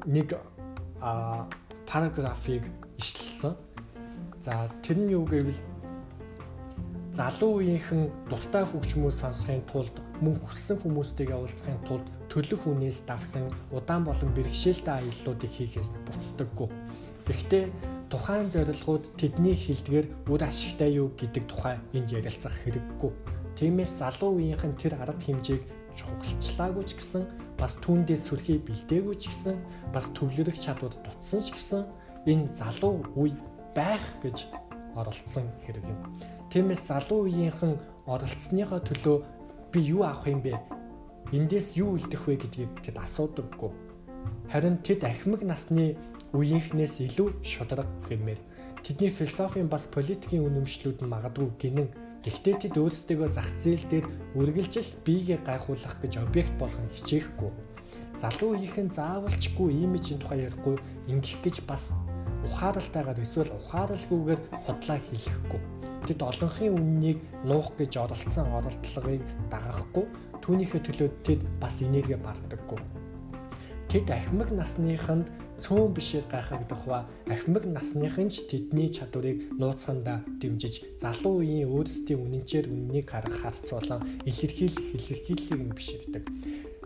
нэг 0.03 0.35
параграфыг 1.87 2.67
ишлэлсэн. 2.99 3.55
За 4.43 4.67
тэр 4.83 4.99
нь 4.99 5.15
юу 5.15 5.23
гэвэл 5.23 5.72
залуу 7.13 7.61
үеийнхэн 7.61 8.09
дуртай 8.25 8.65
хөгжмөө 8.65 9.13
сонсохын 9.13 9.61
тулд 9.69 9.93
мөн 10.25 10.41
хүссэн 10.41 10.81
хүмүүстэйгээ 10.81 11.37
уулзахын 11.37 11.81
тулд 11.85 12.07
төлөх 12.33 12.65
үнээс 12.65 13.05
давсан 13.05 13.45
удаан 13.69 14.01
болон 14.01 14.33
бэрхшээлтэй 14.33 14.97
аяллуудыг 14.97 15.51
хийхээс 15.53 15.93
буцдаггүй. 16.09 16.69
Гэхдээ 17.29 17.65
тухайн 18.09 18.49
зорилгууд 18.49 19.13
тэдний 19.21 19.53
хилдгээр 19.53 20.07
үр 20.25 20.41
ашигтай 20.41 20.97
юу 20.97 21.13
гэдэг 21.13 21.43
тухай 21.45 21.77
энд 21.93 22.09
ярилцах 22.09 22.57
хэрэггүй. 22.65 23.11
Тиймээс 23.61 24.01
залуу 24.01 24.41
үеийнхэн 24.41 24.73
тэр 24.81 24.97
арга 24.97 25.21
хэмжээг 25.21 25.61
чухалчлаагүй 25.93 26.83
ч 26.89 26.97
гэсэн 26.97 27.23
бас 27.61 27.77
түүндээ 27.85 28.17
сүрхий 28.17 28.57
бэлдээгүй 28.57 29.15
ч 29.21 29.29
гэсэн 29.29 29.57
бас 29.93 30.09
төвлөрөх 30.17 30.57
чадвар 30.57 30.97
дутсан 31.05 31.45
ч 31.45 31.53
гэсэн 31.53 31.85
энэ 32.25 32.49
залуу 32.57 33.05
үе 33.13 33.37
байх 33.77 34.01
гэж 34.25 34.49
оролцсон 34.97 35.45
хэрэг 35.65 35.85
юм. 35.85 36.01
Тиймээс 36.53 36.85
залуу 36.85 37.25
үеийнхэн 37.25 37.81
оролцсныхоо 38.05 38.77
төлөө 38.85 39.17
би 39.73 39.79
юу 39.89 40.05
авах 40.05 40.29
юм 40.29 40.45
бэ? 40.45 40.53
Эндээс 41.33 41.73
юу 41.81 41.97
үлдэх 41.97 42.29
вэ 42.29 42.37
гэдгийг 42.45 42.77
тэд 42.85 43.01
асуудаггүй. 43.01 43.73
Харин 44.53 44.77
тэд 44.85 45.01
ахмаг 45.01 45.41
насны 45.41 45.97
үеийнхнээс 46.37 47.01
илүү 47.09 47.41
шударга 47.41 47.89
хэмээр 48.05 48.37
тэдний 48.85 49.09
философийн 49.09 49.65
бас 49.65 49.89
политикийн 49.89 50.45
үнэмшлүүд 50.45 51.01
нь 51.01 51.09
магадгүй 51.09 51.49
гинэн 51.57 51.89
Гэхдээ 52.21 52.69
тэд 52.69 52.75
өөрсдөө 52.77 53.33
зах 53.33 53.49
зээл 53.57 53.89
дээр 53.89 54.05
үргэлжил 54.37 54.93
биегээ 55.01 55.41
гайхуулах 55.41 55.97
гэж 56.05 56.21
объект 56.21 56.53
болгон 56.61 56.85
хичээхгүй. 56.93 57.49
Залуу 58.21 58.53
үеийнхэн 58.53 58.93
заавалчгүй 58.93 59.73
имижийн 59.83 60.21
тухай 60.21 60.45
ярихгүй 60.45 60.77
ингэх 61.09 61.41
гэж 61.41 61.65
бас 61.65 61.89
ухааралтайгаар 62.47 63.19
эсвэл 63.23 63.51
ухаарлгүйгээр 63.59 64.41
хотлоо 64.65 64.99
хийхгүй. 64.99 65.61
Тэд 66.07 66.19
олонхын 66.19 66.75
үннийг 66.75 67.19
нуух 67.47 67.71
гэж 67.79 67.91
оролцсон 68.03 68.47
оролдлогыг 68.57 69.23
дагахгүй 69.51 70.05
түүнийхээ 70.43 70.81
төлөө 70.83 71.09
тэд 71.23 71.41
бас 71.63 71.79
энерги 71.79 72.19
бардаггүй. 72.19 72.79
Тэд 73.87 74.07
ахмаг 74.11 74.49
насныханд 74.51 75.31
цөөн 75.63 75.95
бишээр 75.95 76.27
гайхагдах 76.27 76.83
ба 76.91 76.99
ахмаг 77.31 77.63
насныхын 77.63 78.27
ч 78.27 78.43
тэдний 78.51 78.91
чадварыг 78.91 79.47
нууцхандаа 79.55 80.19
дэмжиж 80.41 80.99
залуу 80.99 81.39
үеийн 81.39 81.71
өөрсдийн 81.71 82.19
үнэнчээр 82.19 82.67
үннийг 82.67 83.07
харах 83.07 83.37
харц 83.39 83.71
болон 83.71 84.03
илэрхийлэх 84.27 84.87
илэрхийллийг 84.97 85.61
биширдэг 85.71 86.23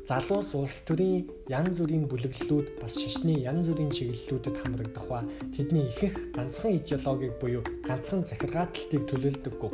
залуус 0.07 0.55
улс 0.55 0.77
төрийн 0.87 1.27
янз 1.51 1.81
бүрийн 1.83 2.07
бүлэглэлүүд 2.07 2.79
бас 2.79 2.95
шишний 2.95 3.43
янз 3.43 3.67
бүрийн 3.67 3.91
чиглэлүүдэд 3.91 4.55
хамрагдах 4.55 5.07
ба 5.11 5.19
тэдний 5.51 5.83
ихэнх 5.91 6.31
ганцхан 6.31 6.79
идеологиг 6.79 7.35
буюу 7.43 7.63
ганцхан 7.83 8.23
захиргааталтыг 8.23 9.03
төлөөлдөггүй. 9.03 9.71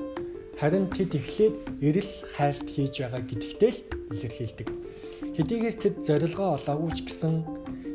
Харин 0.58 0.90
тэд 0.90 1.14
эхлээд 1.22 1.56
эрэл 1.86 2.14
хайлт 2.34 2.66
хийж 2.66 3.06
байгаа 3.06 3.22
гэдэгтэй 3.30 3.72
л 3.78 3.80
илэрхийлдэг. 4.10 4.70
Хэдийгээс 5.38 5.78
тэд 5.78 5.96
зорилгоо 6.02 6.58
олоогүй 6.58 6.92
ч 6.98 7.00
гэсэн 7.06 7.34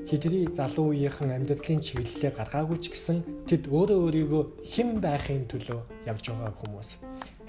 хэдий 0.06 0.46
залуу 0.54 0.94
үеийнхэн 0.94 1.34
амьдралын 1.42 1.82
чиглэлээ 1.82 2.38
гаргаагүй 2.38 2.78
ч 2.78 2.94
гэсэн 2.94 3.50
тэд 3.50 3.66
өөрөө 3.66 3.98
өөрийгөө 4.06 4.42
хэн 4.62 5.02
байхын 5.02 5.42
төлөө 5.50 6.06
явж 6.06 6.24
байгаа 6.30 6.54
хүмүүс. 6.54 6.90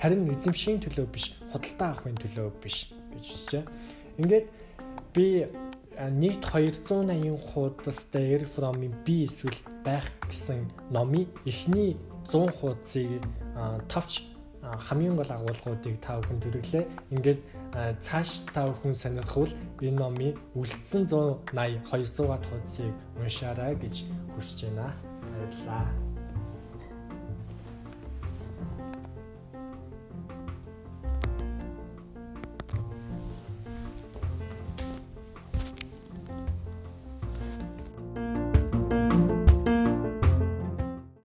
Харин 0.01 0.33
эзэмшийн 0.33 0.81
төлөө 0.81 1.07
биш, 1.13 1.37
худалдаа 1.53 1.93
авахын 1.93 2.17
төлөө 2.17 2.49
биш 2.57 2.89
гэж 2.89 3.25
хэлжээ. 3.29 3.63
Ингээд 4.19 4.47
би 5.19 5.47
нийт 5.99 6.45
280 6.45 7.35
хуудастай 7.51 8.39
Air 8.39 8.45
From-ийн 8.47 8.95
би 9.03 9.25
эсвэл 9.27 9.59
байх 9.83 10.07
гэсэн 10.31 10.63
номын 10.95 11.27
эхний 11.43 11.97
100 12.31 12.47
хуудсыг 12.55 13.19
товч 13.91 14.23
хамгийн 14.63 15.19
гол 15.19 15.31
агуулгуудыг 15.35 15.99
та 15.99 16.19
бүхэн 16.19 16.39
төрөглөө. 16.39 16.83
Ингээд 17.11 17.39
цааш 17.99 18.47
та 18.55 18.71
бүхэн 18.71 18.95
сонирхвол 18.95 19.51
энэ 19.83 19.99
номын 19.99 20.39
үлдсэн 20.55 21.03
180 21.11 21.83
200 21.83 22.47
хуудсыг 22.47 22.93
уншаарай 23.19 23.75
гэж 23.75 24.07
хүсэж 24.35 24.71
байна. 24.71 24.95
Баярлалаа. 25.27 26.08